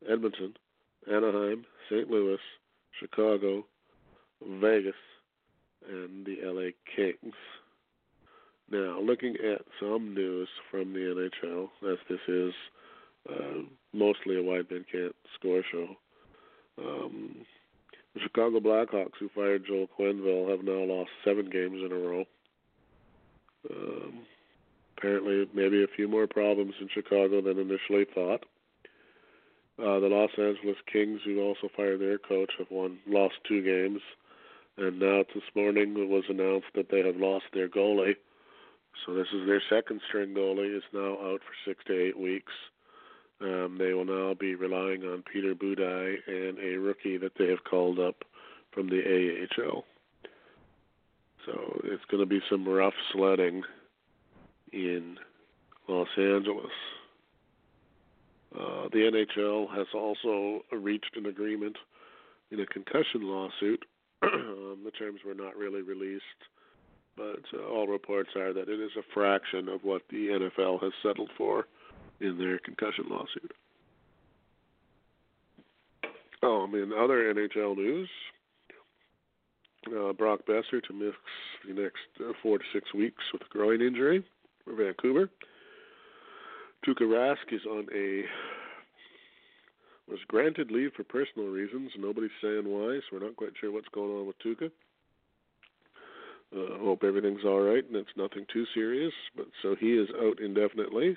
Edmonton, 0.09 0.55
Anaheim, 1.11 1.65
St. 1.91 2.09
Louis, 2.09 2.39
Chicago, 3.01 3.65
Vegas, 4.61 4.95
and 5.89 6.27
the 6.27 6.39
LA 6.43 6.71
Kings. 6.95 7.35
Now, 8.71 9.01
looking 9.01 9.37
at 9.37 9.63
some 9.81 10.15
news 10.15 10.49
from 10.71 10.93
the 10.93 11.31
NHL, 11.45 11.69
as 11.91 11.99
this 12.09 12.21
is 12.29 12.53
uh, 13.29 13.63
mostly 13.93 14.39
a 14.39 14.43
Wide 14.43 14.71
Men 14.71 14.85
Can't 14.91 15.17
Score 15.39 15.63
show, 15.73 15.97
um, 16.79 17.37
the 18.15 18.21
Chicago 18.21 18.61
Blackhawks, 18.61 19.19
who 19.19 19.31
fired 19.35 19.65
Joel 19.67 19.89
Quenneville, 19.99 20.51
have 20.51 20.65
now 20.65 20.85
lost 20.85 21.11
seven 21.25 21.49
games 21.49 21.81
in 21.85 21.93
a 21.93 21.95
row. 21.95 22.25
Um, 23.71 24.21
apparently, 24.97 25.49
maybe 25.55 25.83
a 25.83 25.95
few 25.97 26.09
more 26.09 26.27
problems 26.27 26.75
in 26.81 26.89
Chicago 26.93 27.41
than 27.41 27.59
initially 27.59 28.07
thought. 28.15 28.45
Uh, 29.79 30.01
the 30.01 30.09
Los 30.09 30.31
Angeles 30.37 30.77
Kings, 30.93 31.21
who 31.25 31.41
also 31.41 31.69
fired 31.77 32.01
their 32.01 32.19
coach, 32.19 32.51
have 32.59 32.71
won 32.71 32.99
lost 33.07 33.35
two 33.47 33.63
games. 33.63 34.01
And 34.79 35.01
now 35.01 35.25
this 35.35 35.43
morning 35.57 35.97
it 35.99 36.09
was 36.09 36.23
announced 36.29 36.69
that 36.77 36.89
they 36.89 37.05
have 37.05 37.17
lost 37.17 37.47
their 37.53 37.69
goalie. 37.69 38.15
So 39.05 39.13
this 39.13 39.27
is 39.35 39.45
their 39.45 39.63
second 39.69 40.01
string 40.09 40.35
goalie 40.35 40.77
is 40.77 40.85
now 40.93 41.15
out 41.15 41.41
for 41.41 41.69
six 41.69 41.83
to 41.87 42.01
eight 42.01 42.17
weeks. 42.17 42.53
Um, 43.41 43.77
they 43.77 43.93
will 43.93 44.05
now 44.05 44.35
be 44.35 44.55
relying 44.55 45.03
on 45.03 45.25
Peter 45.33 45.55
Budaj 45.55 46.17
and 46.29 46.59
a 46.61 46.79
rookie 46.79 47.17
that 47.19 47.33
they 47.37 47.49
have 47.49 47.65
called 47.69 47.99
up 47.99 48.23
from 48.71 48.89
the 48.89 49.03
AHL. 49.59 49.85
So 51.45 51.81
it's 51.85 52.05
going 52.09 52.21
to 52.21 52.27
be 52.27 52.41
some 52.49 52.69
rough 52.69 52.95
sledding 53.13 53.65
in 54.73 55.17
Los 55.89 56.09
Angeles. 56.17 56.73
Uh, 58.55 58.89
the 58.93 59.11
NHL 59.11 59.77
has 59.77 59.89
also 59.93 60.63
reached 60.73 61.17
an 61.17 61.27
agreement 61.27 61.77
in 62.53 62.61
a 62.61 62.67
concussion 62.67 63.23
lawsuit 63.23 63.85
um, 64.23 64.81
the 64.85 64.91
terms 64.91 65.21
were 65.25 65.35
not 65.35 65.57
really 65.57 65.83
released, 65.83 66.23
but 67.17 67.43
uh, 67.55 67.67
all 67.67 67.87
reports 67.87 68.31
are 68.37 68.53
that 68.53 68.69
it 68.69 68.81
is 68.81 68.91
a 68.99 69.03
fraction 69.15 69.69
of 69.69 69.83
what 69.83 70.03
the 70.11 70.29
NFL 70.29 70.83
has 70.83 70.93
settled 71.03 71.31
for 71.37 71.67
in 72.21 72.39
their 72.39 72.59
concussion 72.59 73.05
lawsuit. 73.09 73.53
Oh, 76.43 76.67
I 76.69 76.71
mean, 76.71 76.93
other 76.93 77.33
NHL 77.35 77.77
news. 77.77 78.09
Uh, 79.87 80.13
Brock 80.13 80.41
Boeser 80.47 80.83
to 80.83 80.93
miss 80.93 81.15
the 81.67 81.73
next 81.73 81.99
uh, 82.21 82.33
four 82.43 82.59
to 82.59 82.65
six 82.73 82.93
weeks 82.93 83.23
with 83.33 83.43
a 83.43 83.49
groin 83.49 83.81
injury 83.81 84.25
for 84.65 84.75
Vancouver. 84.75 85.31
Tuukka 86.87 87.03
Rask 87.03 87.53
is 87.53 87.63
on 87.67 87.87
a 87.95 88.25
was 90.09 90.19
granted 90.29 90.71
leave 90.71 90.93
for 90.97 91.05
personal 91.05 91.49
reasons. 91.49 91.91
Nobody's 91.99 92.31
saying 92.43 92.65
why, 92.65 92.99
so 92.99 93.17
we're 93.17 93.27
not 93.27 93.37
quite 93.37 93.53
sure 93.61 93.73
what's 93.73 93.89
going 93.89 94.11
on 94.11 94.27
with 94.27 94.39
Tuukka. 94.39 94.71
Uh, 96.51 96.79
hope 96.79 97.05
everything's 97.05 97.45
all 97.45 97.61
right 97.61 97.85
and 97.87 97.95
it's 97.95 98.17
nothing 98.17 98.47
too 98.53 98.65
serious. 98.75 99.13
But 99.37 99.47
so 99.63 99.77
he 99.79 99.93
is 99.93 100.09
out 100.23 100.41
indefinitely. 100.41 101.17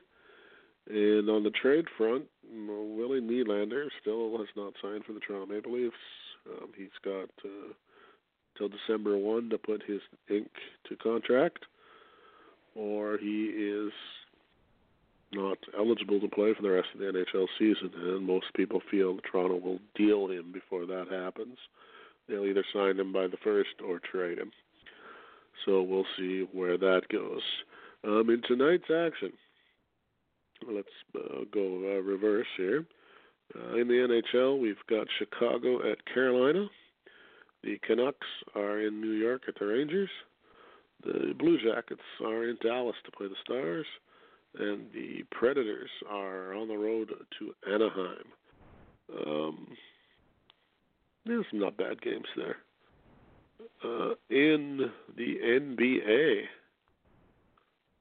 And 0.90 1.30
on 1.30 1.44
the 1.44 1.52
trade 1.52 1.86
front, 1.98 2.26
Willie 2.44 3.22
Nylander 3.22 3.88
still 4.02 4.38
has 4.40 4.48
not 4.58 4.74
signed 4.82 5.06
for 5.06 5.14
the 5.14 5.20
Toronto 5.20 5.54
Maple 5.54 5.74
Leafs. 5.74 5.96
Um, 6.50 6.70
he's 6.76 6.90
got 7.04 7.30
uh, 7.46 7.74
till 8.58 8.68
December 8.68 9.18
one 9.18 9.50
to 9.52 9.58
put 9.58 9.84
his 9.84 10.02
ink 10.30 10.50
to 10.90 10.96
contract, 10.98 11.66
or 12.76 13.18
he 13.20 13.46
is 13.46 13.92
not 15.34 15.58
eligible 15.78 16.20
to 16.20 16.28
play 16.28 16.54
for 16.54 16.62
the 16.62 16.70
rest 16.70 16.90
of 16.94 17.00
the 17.00 17.06
NHL 17.06 17.48
season. 17.58 17.92
And 17.96 18.26
most 18.26 18.48
people 18.56 18.82
feel 18.92 19.18
Toronto 19.20 19.58
will 19.58 19.80
deal 19.96 20.28
him 20.28 20.52
before 20.52 20.86
that 20.86 21.08
happens. 21.10 21.58
They'll 22.28 22.46
either 22.46 22.66
sign 22.74 23.00
him 23.00 23.12
by 23.12 23.28
the 23.28 23.38
first 23.44 23.82
or 23.86 24.00
trade 24.00 24.38
him. 24.38 24.52
So 25.66 25.82
we'll 25.82 26.06
see 26.18 26.48
where 26.52 26.78
that 26.78 27.02
goes. 27.12 27.42
Um, 28.04 28.30
in 28.30 28.42
tonight's 28.48 28.90
action, 28.90 29.34
let's 30.68 30.88
uh, 31.16 31.44
go 31.54 31.98
uh, 31.98 32.02
reverse 32.02 32.48
here. 32.58 32.86
Uh, 33.56 33.76
in 33.76 33.88
the 33.88 34.22
NHL, 34.34 34.60
we've 34.60 34.76
got 34.90 35.08
Chicago 35.20 35.80
at 35.92 36.06
Carolina. 36.12 36.68
The 37.64 37.80
Canucks 37.86 38.28
are 38.56 38.80
in 38.80 39.02
New 39.02 39.12
York 39.12 39.44
at 39.48 39.56
the 39.60 39.66
Rangers. 39.66 40.10
The 41.04 41.34
Blue 41.38 41.58
Jackets 41.58 42.02
are 42.24 42.48
in 42.48 42.58
Dallas 42.64 42.96
to 43.06 43.12
play 43.12 43.28
the 43.28 43.36
Stars. 43.44 43.86
And 44.58 44.88
the 44.94 45.24
Predators 45.32 45.90
are 46.10 46.54
on 46.54 46.68
the 46.68 46.78
road 46.78 47.10
to 47.40 47.54
Anaheim. 47.72 48.26
Um, 49.26 49.68
there's 51.26 51.46
some 51.50 51.60
not 51.60 51.78
bad 51.78 52.02
games 52.02 52.26
there. 52.36 52.58
Uh, 53.84 54.16
in 54.30 54.92
the 55.16 55.38
NBA 55.44 56.42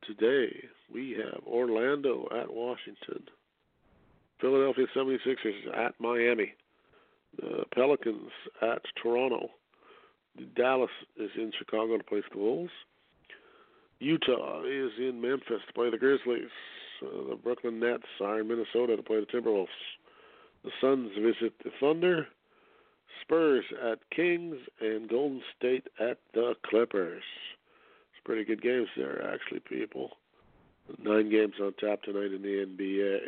today, 0.07 0.65
we 0.93 1.17
have 1.23 1.43
Orlando 1.47 2.27
at 2.41 2.53
Washington, 2.53 3.23
Philadelphia 4.41 4.87
76ers 4.97 5.77
at 5.77 5.95
Miami, 6.01 6.55
the 7.37 7.65
Pelicans 7.73 8.31
at 8.63 8.83
Toronto, 9.01 9.51
Dallas 10.57 10.91
is 11.17 11.31
in 11.37 11.53
Chicago 11.59 11.99
to 11.99 12.05
place 12.05 12.25
the 12.33 12.39
Wolves, 12.39 12.73
Utah 14.01 14.63
is 14.63 14.91
in 14.99 15.21
Memphis 15.21 15.61
to 15.67 15.73
play 15.75 15.91
the 15.91 15.99
Grizzlies, 15.99 16.51
uh, 17.03 17.31
the 17.31 17.37
Brooklyn 17.37 17.79
Nets 17.79 18.03
are 18.21 18.41
in 18.41 18.49
Minnesota 18.49 18.97
to 18.97 19.03
play 19.03 19.21
the 19.21 19.27
Timberwolves, 19.27 19.69
the 20.65 20.71
Suns 20.81 21.11
visit 21.17 21.55
the 21.63 21.71
Thunder. 21.79 22.27
Spurs 23.23 23.65
at 23.83 23.99
Kings 24.15 24.57
and 24.81 25.09
Golden 25.09 25.43
State 25.57 25.87
at 26.01 26.19
the 26.35 26.55
Clippers. 26.67 27.23
It's 28.13 28.25
pretty 28.25 28.45
good 28.45 28.63
games 28.63 28.89
there, 28.97 29.33
actually, 29.33 29.61
people. 29.61 30.11
Nine 30.99 31.31
games 31.31 31.55
on 31.63 31.75
tap 31.79 32.03
tonight 32.03 32.33
in 32.33 32.43
the 32.43 32.67
NBA. 32.67 33.19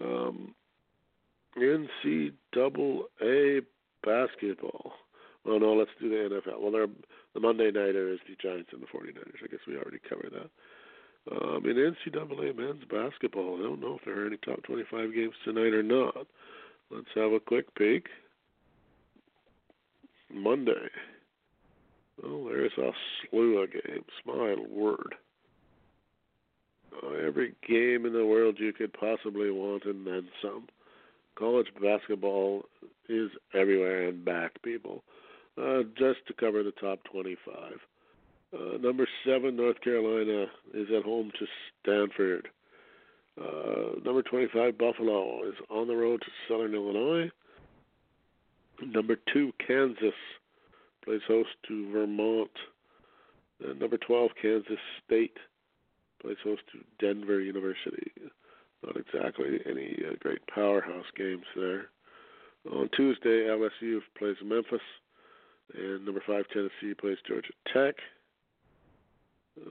Um, 0.00 0.54
NCAA 1.56 2.32
basketball. 4.04 4.92
Oh 5.46 5.58
no, 5.58 5.74
let's 5.74 5.90
do 6.00 6.08
the 6.08 6.34
NFL. 6.34 6.60
Well, 6.60 6.72
they're, 6.72 6.86
the 7.34 7.40
Monday 7.40 7.66
nighter 7.66 8.12
is 8.12 8.20
the 8.28 8.36
Giants 8.40 8.70
and 8.72 8.80
the 8.80 8.86
49ers. 8.86 9.42
I 9.42 9.48
guess 9.48 9.60
we 9.66 9.76
already 9.76 9.98
covered 10.08 10.32
that. 10.32 10.50
Um, 11.32 11.64
in 11.64 11.76
NCAA 11.76 12.56
men's 12.56 12.84
basketball, 12.90 13.58
I 13.58 13.62
don't 13.62 13.80
know 13.80 13.96
if 13.98 14.04
there 14.04 14.22
are 14.22 14.26
any 14.26 14.36
top 14.38 14.62
25 14.64 15.14
games 15.14 15.34
tonight 15.44 15.72
or 15.72 15.82
not. 15.82 16.26
Let's 16.90 17.08
have 17.14 17.32
a 17.32 17.40
quick 17.40 17.74
peek. 17.74 18.06
Monday. 20.32 20.88
Oh, 22.22 22.48
there's 22.48 22.72
a 22.78 22.90
slew 23.30 23.58
of 23.58 23.72
games. 23.72 24.04
My 24.26 24.54
word. 24.70 25.14
Uh, 27.02 27.26
every 27.26 27.54
game 27.66 28.06
in 28.06 28.12
the 28.12 28.24
world 28.24 28.56
you 28.58 28.72
could 28.72 28.92
possibly 28.92 29.50
want 29.50 29.84
and 29.84 30.06
then 30.06 30.28
some. 30.42 30.68
College 31.36 31.66
basketball 31.80 32.64
is 33.08 33.30
everywhere 33.54 34.08
and 34.08 34.24
back, 34.24 34.62
people. 34.62 35.02
Uh, 35.60 35.82
just 35.96 36.18
to 36.26 36.34
cover 36.34 36.64
the 36.64 36.72
top 36.72 36.98
25. 37.12 37.54
Uh, 38.52 38.76
number 38.78 39.06
seven, 39.24 39.54
North 39.56 39.80
Carolina 39.80 40.46
is 40.72 40.88
at 40.96 41.04
home 41.04 41.30
to 41.38 41.46
Stanford. 41.80 42.48
Uh, 43.40 44.00
number 44.04 44.22
25, 44.22 44.76
Buffalo 44.76 45.48
is 45.48 45.54
on 45.70 45.86
the 45.86 45.94
road 45.94 46.20
to 46.22 46.26
Southern 46.48 46.74
Illinois. 46.74 47.30
Number 48.84 49.16
two, 49.32 49.52
Kansas 49.64 50.14
plays 51.04 51.20
host 51.26 51.50
to 51.68 51.90
Vermont. 51.92 52.50
And 53.64 53.78
number 53.78 53.96
12, 53.96 54.30
Kansas 54.40 54.78
State 55.06 55.36
plays 56.20 56.36
host 56.42 56.62
to 56.72 56.80
Denver 57.04 57.40
University. 57.40 58.12
Not 58.84 58.96
exactly 58.96 59.60
any 59.66 59.98
uh, 60.04 60.14
great 60.20 60.44
powerhouse 60.52 61.06
games 61.16 61.44
there. 61.54 61.86
On 62.72 62.88
Tuesday, 62.96 63.46
LSU 63.46 64.00
plays 64.18 64.36
Memphis, 64.44 64.80
and 65.72 66.04
number 66.04 66.22
five 66.26 66.44
Tennessee 66.52 66.94
plays 66.98 67.18
Georgia 67.26 67.52
Tech. 67.72 67.94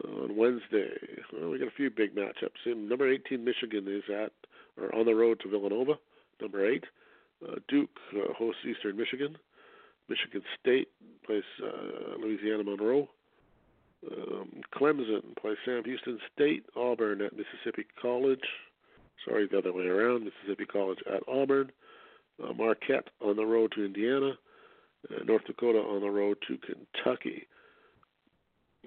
on 0.06 0.36
Wednesday, 0.36 0.91
well, 1.32 1.49
we 1.51 1.60
got 1.60 1.67
a 1.67 1.77
few 1.77 1.89
big 1.89 2.15
matchups. 2.15 2.65
Number 2.65 3.12
18, 3.12 3.43
Michigan 3.43 3.86
is 3.88 4.03
at 4.10 4.32
or 4.82 4.93
on 4.95 5.06
the 5.06 5.13
road 5.15 5.39
to 5.41 5.49
Villanova. 5.49 5.93
Number 6.41 6.67
eight, 6.67 6.86
uh, 7.47 7.56
Duke 7.67 7.89
uh, 8.15 8.34
hosts 8.34 8.62
Eastern 8.67 8.97
Michigan. 8.97 9.38
Michigan 10.10 10.41
State 10.60 10.89
plays 11.25 11.43
uh, 11.63 12.17
Louisiana 12.19 12.63
Monroe. 12.63 13.08
Um, 14.12 14.62
Clemson 14.75 15.36
plays 15.39 15.58
Sam 15.63 15.84
Houston 15.86 16.19
State. 16.36 16.65
Auburn 16.75 17.21
at 17.21 17.34
Mississippi 17.34 17.86
College. 18.01 18.43
Sorry, 19.25 19.47
the 19.47 19.60
other 19.60 19.71
way 19.71 19.86
around. 19.86 20.25
Mississippi 20.25 20.65
College 20.65 20.99
at 21.08 21.23
Auburn. 21.27 21.71
Uh, 22.43 22.51
Marquette 22.53 23.10
on 23.21 23.36
the 23.36 23.45
road 23.45 23.71
to 23.75 23.86
Indiana. 23.86 24.34
Uh, 25.09 25.23
North 25.25 25.45
Dakota 25.45 25.79
on 25.79 26.01
the 26.01 26.09
road 26.09 26.37
to 26.47 26.57
Kentucky. 26.57 27.47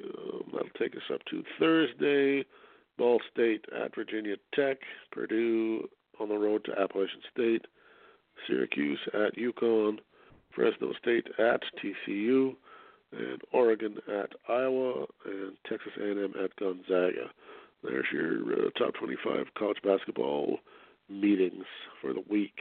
Um, 0.03 0.45
that'll 0.53 0.69
take 0.79 0.95
us 0.95 1.11
up 1.13 1.21
to 1.31 1.43
Thursday. 1.59 2.45
Ball 2.99 3.21
State 3.31 3.65
at 3.79 3.95
Virginia 3.95 4.37
Tech. 4.55 4.79
Purdue 5.13 5.89
on 6.21 6.29
the 6.29 6.39
road 6.39 6.65
to 6.65 6.81
Appalachian 6.81 7.21
State. 7.31 7.67
Syracuse 8.47 9.01
at 9.15 9.37
UConn, 9.37 9.99
Fresno 10.55 10.93
State 11.01 11.27
at 11.39 11.63
TCU, 11.83 12.55
and 13.13 13.41
Oregon 13.53 13.97
at 14.09 14.33
Iowa, 14.49 15.07
and 15.25 15.53
Texas 15.69 15.93
A&M 15.99 16.35
at 16.43 16.55
Gonzaga. 16.57 17.31
There's 17.83 18.07
your 18.13 18.43
uh, 18.53 18.71
top 18.79 18.95
25 18.95 19.47
college 19.57 19.79
basketball 19.83 20.59
meetings 21.09 21.65
for 22.01 22.13
the 22.13 22.25
week. 22.29 22.59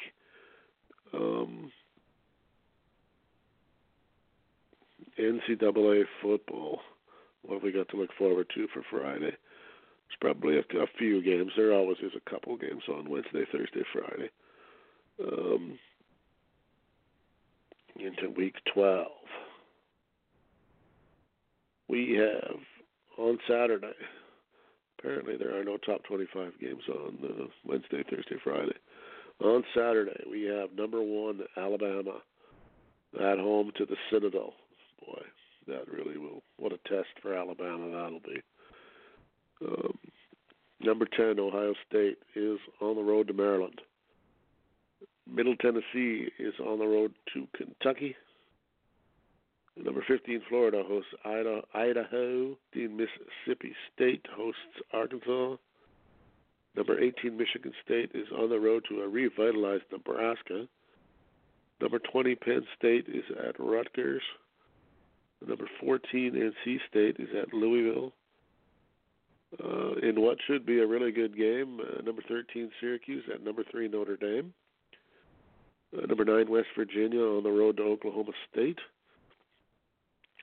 Um, 1.13 1.71
NCAA 5.19 6.03
football. 6.21 6.79
What 7.43 7.55
have 7.55 7.63
we 7.63 7.71
got 7.71 7.89
to 7.89 7.97
look 7.97 8.09
forward 8.17 8.47
to 8.55 8.67
for 8.73 8.83
Friday? 8.89 9.31
There's 9.31 10.19
probably 10.21 10.57
a, 10.57 10.81
a 10.81 10.87
few 10.97 11.21
games. 11.21 11.51
There 11.55 11.73
always 11.73 11.97
is 11.99 12.11
a 12.15 12.29
couple 12.29 12.57
games 12.57 12.83
on 12.89 13.09
Wednesday, 13.09 13.45
Thursday, 13.51 13.83
Friday 13.93 14.29
um, 15.19 15.77
into 17.97 18.29
week 18.35 18.55
12. 18.73 19.07
We 21.87 22.17
have 22.19 22.57
on 23.17 23.37
Saturday, 23.47 23.93
apparently 24.99 25.37
there 25.37 25.59
are 25.59 25.63
no 25.63 25.77
top 25.77 26.03
25 26.03 26.53
games 26.59 26.81
on 26.89 27.17
uh, 27.23 27.45
Wednesday, 27.63 28.03
Thursday, 28.09 28.35
Friday. 28.43 28.75
On 29.43 29.63
Saturday, 29.73 30.23
we 30.29 30.43
have 30.43 30.71
number 30.75 31.01
one, 31.01 31.41
Alabama, 31.57 32.19
at 33.19 33.37
home 33.37 33.71
to 33.77 33.85
the 33.85 33.95
Citadel. 34.11 34.53
Boy, 35.03 35.21
that 35.67 35.91
really 35.91 36.17
will. 36.17 36.43
What 36.57 36.73
a 36.73 36.77
test 36.87 37.09
for 37.21 37.33
Alabama 37.33 37.89
that'll 37.89 38.19
be. 38.19 38.41
Um, 39.61 39.97
number 40.81 41.05
10, 41.05 41.39
Ohio 41.39 41.73
State, 41.87 42.17
is 42.35 42.59
on 42.81 42.95
the 42.95 43.03
road 43.03 43.27
to 43.27 43.33
Maryland. 43.33 43.81
Middle 45.27 45.55
Tennessee 45.55 46.29
is 46.37 46.53
on 46.59 46.79
the 46.79 46.85
road 46.85 47.13
to 47.33 47.47
Kentucky. 47.55 48.15
Number 49.77 50.03
15, 50.07 50.41
Florida 50.47 50.83
hosts 50.87 51.11
Idaho. 51.73 52.57
Dean 52.71 52.95
Mississippi 52.95 53.75
State 53.93 54.25
hosts 54.35 54.61
Arkansas. 54.93 55.57
Number 56.75 56.99
18, 56.99 57.37
Michigan 57.37 57.73
State 57.83 58.11
is 58.13 58.27
on 58.37 58.49
the 58.49 58.59
road 58.59 58.85
to 58.89 59.01
a 59.01 59.07
revitalized 59.07 59.83
Nebraska. 59.91 60.67
Number 61.81 61.99
20, 61.99 62.35
Penn 62.35 62.65
State 62.77 63.05
is 63.07 63.23
at 63.47 63.59
Rutgers. 63.59 64.21
Number 65.45 65.67
14, 65.79 66.33
NC 66.33 66.77
State 66.89 67.17
is 67.19 67.29
at 67.39 67.53
Louisville. 67.53 68.13
Uh, 69.63 69.95
in 70.03 70.21
what 70.21 70.37
should 70.47 70.65
be 70.65 70.79
a 70.79 70.87
really 70.87 71.11
good 71.11 71.37
game, 71.37 71.79
uh, 71.79 72.01
number 72.01 72.21
13, 72.27 72.71
Syracuse 72.79 73.23
at 73.33 73.43
number 73.43 73.63
3, 73.71 73.87
Notre 73.87 74.17
Dame. 74.17 74.53
Uh, 75.95 76.05
number 76.07 76.25
nine, 76.25 76.49
West 76.49 76.67
Virginia 76.75 77.21
on 77.21 77.43
the 77.43 77.51
road 77.51 77.77
to 77.77 77.83
Oklahoma 77.83 78.31
State. 78.51 78.79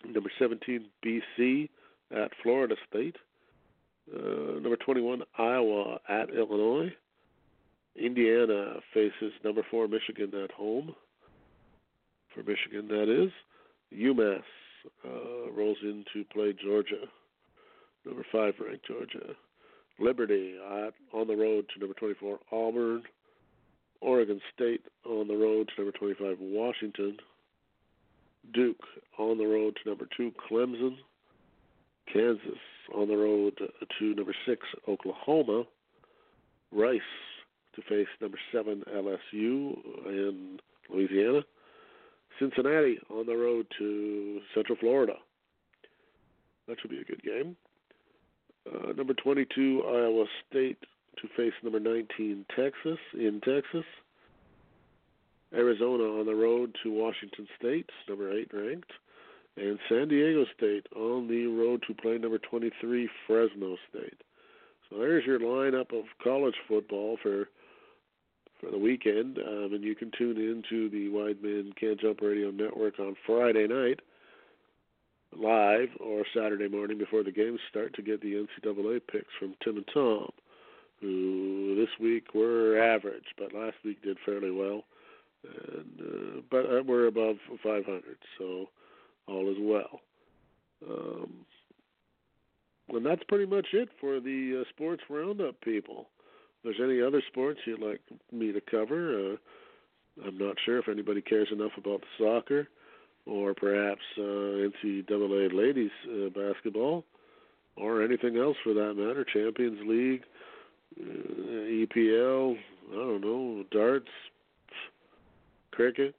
Number 0.05 0.31
17, 0.39 0.87
BC 1.05 1.69
at 2.11 2.31
Florida 2.43 2.77
State. 2.89 3.17
Uh, 4.13 4.61
number 4.61 4.77
21, 4.77 5.23
Iowa 5.39 5.99
at 6.09 6.31
Illinois. 6.31 6.93
Indiana 7.95 8.77
faces 8.95 9.33
number 9.45 9.65
4, 9.71 9.89
Michigan 9.89 10.33
at 10.43 10.51
home. 10.53 10.95
For 12.35 12.43
Michigan, 12.43 12.89
that 12.89 13.09
is. 13.09 13.31
UMass 13.95 14.43
uh, 15.05 15.51
rolls 15.53 15.79
in 15.83 16.05
to 16.13 16.25
play 16.33 16.53
Georgia. 16.53 17.07
Number 18.05 18.25
5 18.33 18.55
ranked 18.61 18.87
Georgia. 18.87 19.35
Liberty 19.99 20.55
at, 20.59 20.95
on 21.13 21.27
the 21.27 21.37
road 21.37 21.67
to 21.73 21.81
number 21.81 21.95
24, 21.95 22.39
Auburn. 22.51 23.03
Oregon 24.01 24.41
State 24.53 24.83
on 25.07 25.29
the 25.29 25.37
road 25.37 25.69
to 25.69 25.83
number 25.83 25.97
25, 25.97 26.37
Washington. 26.41 27.17
Duke 28.53 28.85
on 29.19 29.39
the 29.39 29.47
road 29.47 29.77
to 29.83 29.89
number 29.89 30.09
2, 30.17 30.33
Clemson. 30.51 30.97
Kansas 32.13 32.59
on 32.95 33.09
the 33.09 33.17
road 33.17 33.57
to 33.99 34.15
number 34.15 34.35
6, 34.47 34.61
Oklahoma. 34.89 35.65
Rice 36.73 37.01
to 37.77 37.83
face 37.83 38.09
number 38.21 38.39
7, 38.53 38.83
LSU 38.93 39.77
in 40.07 40.59
Louisiana. 40.93 41.43
Cincinnati 42.39 42.99
on 43.11 43.27
the 43.27 43.37
road 43.37 43.67
to 43.79 44.41
Central 44.55 44.77
Florida. 44.79 45.15
That 46.69 46.81
should 46.81 46.91
be 46.91 47.01
a 47.01 47.05
good 47.05 47.23
game. 47.23 47.57
Uh, 48.67 48.93
number 48.93 49.15
22, 49.15 49.83
Iowa 49.85 50.25
State 50.49 50.79
to 51.21 51.29
face 51.37 51.53
number 51.63 51.81
19, 51.81 52.47
Texas, 52.57 52.99
in 53.15 53.41
Texas. 53.45 53.85
Arizona 55.55 56.05
on 56.05 56.27
the 56.27 56.35
road 56.35 56.75
to 56.83 56.91
Washington 56.91 57.47
State, 57.59 57.91
number 58.09 58.33
8 58.33 58.51
ranked. 58.55 58.93
And 59.57 59.79
San 59.89 60.09
Diego 60.09 60.47
State 60.57 60.87
on 60.97 61.29
the 61.29 61.47
road 61.47 61.83
to 61.87 61.95
play 61.95 62.17
number 62.17 62.39
23, 62.39 63.09
Fresno 63.27 63.77
State. 63.91 64.23
So 64.89 64.99
there's 64.99 65.27
your 65.27 65.41
lineup 65.41 65.93
of 65.93 66.05
college 66.23 66.55
football 66.67 67.19
for 67.23 67.49
for 68.63 68.71
the 68.71 68.79
weekend, 68.79 69.39
um, 69.39 69.71
and 69.73 69.83
you 69.83 69.95
can 69.95 70.11
tune 70.17 70.37
in 70.37 70.63
to 70.71 70.89
the 70.89 71.09
Wide 71.09 71.43
Men 71.43 71.73
Can't 71.79 72.01
Jump 72.01 72.21
Radio 72.21 72.51
Network 72.51 72.99
on 73.01 73.17
Friday 73.27 73.67
night 73.67 74.01
live 75.39 75.89
or 75.99 76.25
Saturday 76.35 76.69
morning 76.69 76.99
before 76.99 77.23
the 77.25 77.33
games 77.33 77.59
start 77.69 77.95
to 77.95 78.03
get 78.03 78.21
the 78.21 78.47
NCAA 78.65 79.01
picks 79.11 79.33
from 79.39 79.55
Tim 79.65 79.79
and 79.79 79.89
Tom, 79.93 80.31
who 81.01 81.75
this 81.75 81.89
week 81.99 82.35
were 82.35 82.79
average, 82.79 83.25
but 83.39 83.55
last 83.55 83.77
week 83.85 84.03
did 84.03 84.19
fairly 84.25 84.51
well, 84.51 84.85
and 85.43 86.01
uh, 86.01 86.41
but 86.51 86.67
uh, 86.67 86.83
we're 86.87 87.07
above 87.07 87.37
500, 87.63 88.03
so 88.39 88.69
all 89.27 89.51
is 89.51 89.57
well. 89.59 90.01
Um, 90.89 91.33
and 92.91 93.07
that's 93.07 93.23
pretty 93.29 93.47
much 93.47 93.69
it 93.73 93.89
for 94.01 94.21
the 94.21 94.61
uh, 94.61 94.69
sports 94.69 95.03
roundup, 95.09 95.61
people. 95.63 96.09
There's 96.65 96.81
any 96.83 97.01
other 97.01 97.23
sports 97.29 97.61
you'd 97.67 97.81
like 97.81 98.01
me 98.31 98.53
to 98.53 98.61
cover, 98.61 99.33
uh, 99.33 99.37
I'm 100.27 100.39
not 100.39 100.57
sure 100.65 100.79
if 100.79 100.89
anybody 100.89 101.23
cares 101.23 101.49
enough 101.51 101.73
about 101.77 102.03
the 102.03 102.25
soccer 102.25 102.69
or 103.27 103.55
perhaps 103.55 104.03
uh, 104.19 104.21
NCAA 104.21 105.53
ladies 105.55 105.91
uh, 106.09 106.29
basketball, 106.29 107.05
or 107.77 108.03
anything 108.03 108.37
else 108.37 108.57
for 108.63 108.75
that 108.75 108.95
matter, 108.95 109.25
Champions 109.33 109.79
League, 109.87 110.23
uh, 111.01 111.05
EPL, 111.05 112.57
I 112.91 112.95
don't 112.95 113.21
know, 113.21 113.65
darts, 113.71 114.09
cricket, 115.71 116.15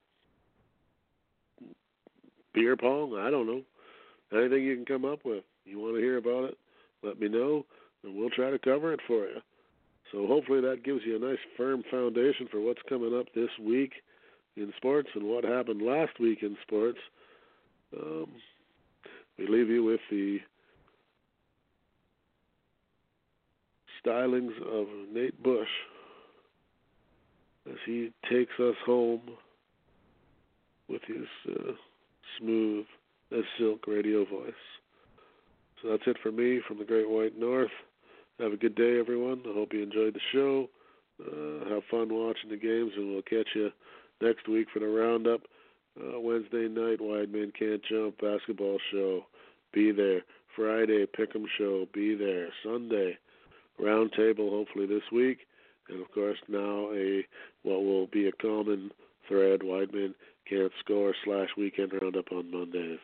beer 2.53 2.77
pong, 2.77 3.17
I 3.17 3.29
don't 3.29 3.47
know. 3.47 3.61
Anything 4.31 4.63
you 4.63 4.75
can 4.75 4.85
come 4.85 5.05
up 5.05 5.19
with. 5.25 5.43
You 5.65 5.79
want 5.79 5.95
to 5.95 6.01
hear 6.01 6.17
about 6.17 6.45
it? 6.45 6.57
Let 7.03 7.19
me 7.19 7.27
know, 7.27 7.65
and 8.03 8.15
we'll 8.15 8.31
try 8.31 8.49
to 8.49 8.57
cover 8.57 8.93
it 8.93 8.99
for 9.05 9.27
you. 9.27 9.41
So 10.13 10.27
hopefully 10.27 10.61
that 10.61 10.83
gives 10.83 11.01
you 11.05 11.15
a 11.15 11.19
nice 11.19 11.39
firm 11.57 11.83
foundation 11.89 12.47
for 12.49 12.61
what's 12.61 12.81
coming 12.87 13.17
up 13.17 13.25
this 13.33 13.49
week 13.59 13.93
in 14.55 14.71
sports 14.77 15.09
and 15.15 15.23
what 15.23 15.43
happened 15.43 15.81
last 15.81 16.19
week 16.19 16.43
in 16.43 16.55
sports. 16.61 16.99
Um, 17.99 18.27
we 19.39 19.47
leave 19.47 19.69
you 19.69 19.83
with 19.83 20.01
the 20.11 20.37
stylings 24.05 24.55
of 24.61 24.87
Nate 25.11 25.41
Bush 25.41 25.67
as 27.67 27.77
he 27.83 28.11
takes 28.29 28.53
us 28.59 28.75
home 28.85 29.21
with 30.87 31.01
his 31.07 31.25
uh, 31.49 31.71
smooth 32.39 32.85
as 33.35 33.43
silk 33.57 33.87
radio 33.87 34.25
voice. 34.25 34.53
So 35.81 35.89
that's 35.89 36.03
it 36.05 36.17
for 36.21 36.31
me 36.31 36.61
from 36.67 36.77
the 36.77 36.85
Great 36.85 37.09
White 37.09 37.35
North. 37.35 37.71
Have 38.39 38.51
a 38.51 38.57
good 38.57 38.73
day, 38.73 38.99
everyone. 38.99 39.43
I 39.47 39.53
hope 39.53 39.73
you 39.73 39.83
enjoyed 39.83 40.15
the 40.15 40.19
show. 40.31 40.67
Uh, 41.21 41.69
have 41.69 41.83
fun 41.91 42.11
watching 42.11 42.49
the 42.49 42.57
games, 42.57 42.91
and 42.97 43.11
we'll 43.11 43.21
catch 43.21 43.49
you 43.53 43.69
next 44.21 44.47
week 44.47 44.67
for 44.73 44.79
the 44.79 44.87
roundup. 44.87 45.41
Uh, 45.99 46.19
Wednesday 46.19 46.67
night, 46.67 46.99
Wide 46.99 47.31
Men 47.31 47.53
Can't 47.57 47.81
Jump 47.87 48.19
basketball 48.19 48.79
show. 48.91 49.27
Be 49.71 49.91
there. 49.91 50.23
Friday, 50.55 51.05
Pick'em 51.05 51.45
show. 51.59 51.85
Be 51.93 52.15
there. 52.15 52.47
Sunday, 52.63 53.19
roundtable. 53.79 54.49
Hopefully 54.49 54.87
this 54.87 55.03
week, 55.11 55.45
and 55.87 56.01
of 56.01 56.11
course 56.11 56.39
now 56.47 56.89
a 56.91 57.23
what 57.61 57.83
will 57.83 58.07
be 58.07 58.27
a 58.27 58.31
common 58.31 58.89
thread. 59.27 59.61
Wide 59.61 59.93
Men 59.93 60.15
Can't 60.49 60.71
Score 60.79 61.13
slash 61.23 61.49
Weekend 61.55 61.93
Roundup 62.01 62.31
on 62.31 62.49
Mondays. 62.49 62.99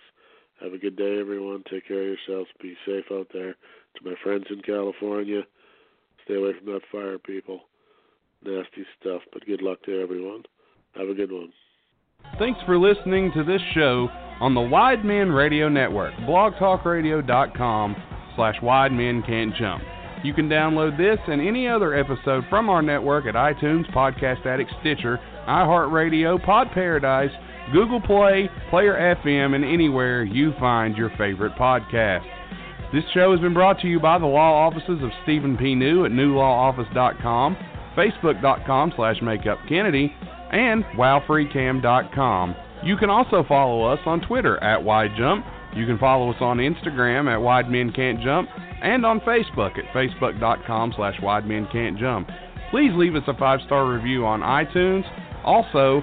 Have 0.59 0.73
a 0.73 0.77
good 0.79 0.97
day, 0.97 1.19
everyone. 1.19 1.63
Take 1.69 1.87
care 1.87 2.01
of 2.01 2.17
yourselves. 2.17 2.49
Be 2.59 2.75
safe 2.85 3.05
out 3.11 3.27
there. 3.31 3.55
To 3.99 4.09
my 4.09 4.15
friends 4.23 4.45
in 4.49 4.61
California, 4.61 5.41
stay 6.23 6.35
away 6.35 6.51
from 6.57 6.73
that 6.73 6.81
fire, 6.91 7.17
people. 7.17 7.61
Nasty 8.43 8.85
stuff, 8.99 9.21
but 9.33 9.45
good 9.45 9.61
luck 9.61 9.83
to 9.83 10.01
everyone. 10.01 10.43
Have 10.95 11.09
a 11.09 11.13
good 11.13 11.31
one. 11.31 11.51
Thanks 12.37 12.59
for 12.65 12.77
listening 12.77 13.31
to 13.35 13.43
this 13.43 13.61
show 13.73 14.09
on 14.39 14.53
the 14.53 14.61
Wide 14.61 15.03
Men 15.03 15.29
Radio 15.29 15.67
Network, 15.67 16.13
blogtalkradio.com 16.21 17.95
slash 18.35 18.55
Wide 18.61 18.91
Men 18.91 19.23
Can't 19.25 19.53
Jump. 19.55 19.83
You 20.23 20.33
can 20.33 20.49
download 20.49 20.97
this 20.97 21.19
and 21.27 21.41
any 21.41 21.67
other 21.67 21.93
episode 21.93 22.43
from 22.49 22.69
our 22.69 22.81
network 22.81 23.25
at 23.25 23.35
iTunes, 23.35 23.89
Podcast 23.93 24.45
Addict, 24.45 24.71
Stitcher, 24.81 25.19
iHeartRadio, 25.47 26.43
Pod 26.45 26.67
Paradise, 26.73 27.31
Google 27.71 28.01
Play, 28.01 28.49
Player 28.69 29.15
FM, 29.23 29.55
and 29.55 29.63
anywhere 29.63 30.23
you 30.23 30.53
find 30.59 30.97
your 30.97 31.09
favorite 31.17 31.55
podcast. 31.55 32.38
This 32.91 33.03
show 33.13 33.31
has 33.31 33.39
been 33.39 33.53
brought 33.53 33.79
to 33.81 33.87
you 33.87 33.99
by 33.99 34.17
the 34.17 34.25
law 34.25 34.65
offices 34.65 35.03
of 35.03 35.11
Stephen 35.23 35.55
P. 35.57 35.75
New 35.75 36.05
at 36.05 36.11
newlawoffice.com, 36.11 37.55
facebook.com 37.95 38.93
slash 38.95 39.17
makeupkennedy, 39.19 40.11
and 40.51 40.83
wowfreecam.com. 40.97 42.55
You 42.83 42.97
can 42.97 43.11
also 43.11 43.43
follow 43.47 43.83
us 43.83 43.99
on 44.07 44.21
Twitter 44.21 44.61
at 44.63 44.79
WideJump. 44.79 45.77
You 45.77 45.85
can 45.85 45.99
follow 45.99 46.31
us 46.31 46.37
on 46.41 46.57
Instagram 46.57 47.31
at 47.31 47.37
Wide 47.37 47.69
Men 47.69 47.91
Can't 47.91 48.21
Jump 48.21 48.49
and 48.81 49.05
on 49.05 49.19
Facebook 49.19 49.77
at 49.77 49.85
facebook.com 49.93 50.93
slash 50.95 51.21
Wide. 51.21 51.43
Please 52.71 52.91
leave 52.95 53.15
us 53.15 53.23
a 53.27 53.37
five-star 53.37 53.91
review 53.91 54.25
on 54.25 54.41
iTunes. 54.41 55.03
Also, 55.43 56.01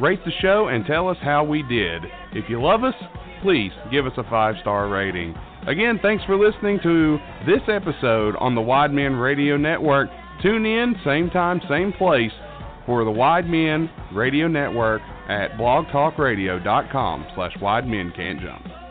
rate 0.00 0.20
the 0.24 0.32
show 0.40 0.68
and 0.68 0.86
tell 0.86 1.08
us 1.08 1.18
how 1.20 1.44
we 1.44 1.62
did. 1.62 2.02
If 2.32 2.48
you 2.48 2.62
love 2.62 2.84
us, 2.84 2.94
please 3.42 3.72
give 3.90 4.06
us 4.06 4.12
a 4.16 4.24
five-star 4.24 4.88
rating. 4.88 5.34
Again, 5.66 6.00
thanks 6.02 6.24
for 6.24 6.36
listening 6.36 6.80
to 6.82 7.18
this 7.46 7.62
episode 7.68 8.34
on 8.36 8.54
the 8.54 8.60
Wide 8.60 8.92
Men 8.92 9.14
Radio 9.14 9.56
Network. 9.56 10.08
Tune 10.42 10.66
in, 10.66 10.96
same 11.04 11.30
time, 11.30 11.60
same 11.68 11.92
place 11.92 12.32
for 12.84 13.04
the 13.04 13.10
Wide 13.10 13.46
Men 13.48 13.88
Radio 14.12 14.48
Network 14.48 15.02
at 15.28 15.52
blogtalkradio.com 15.52 17.26
slash 17.34 17.52
wide 17.60 17.86
men 17.86 18.12
can't 18.16 18.40
jump. 18.40 18.81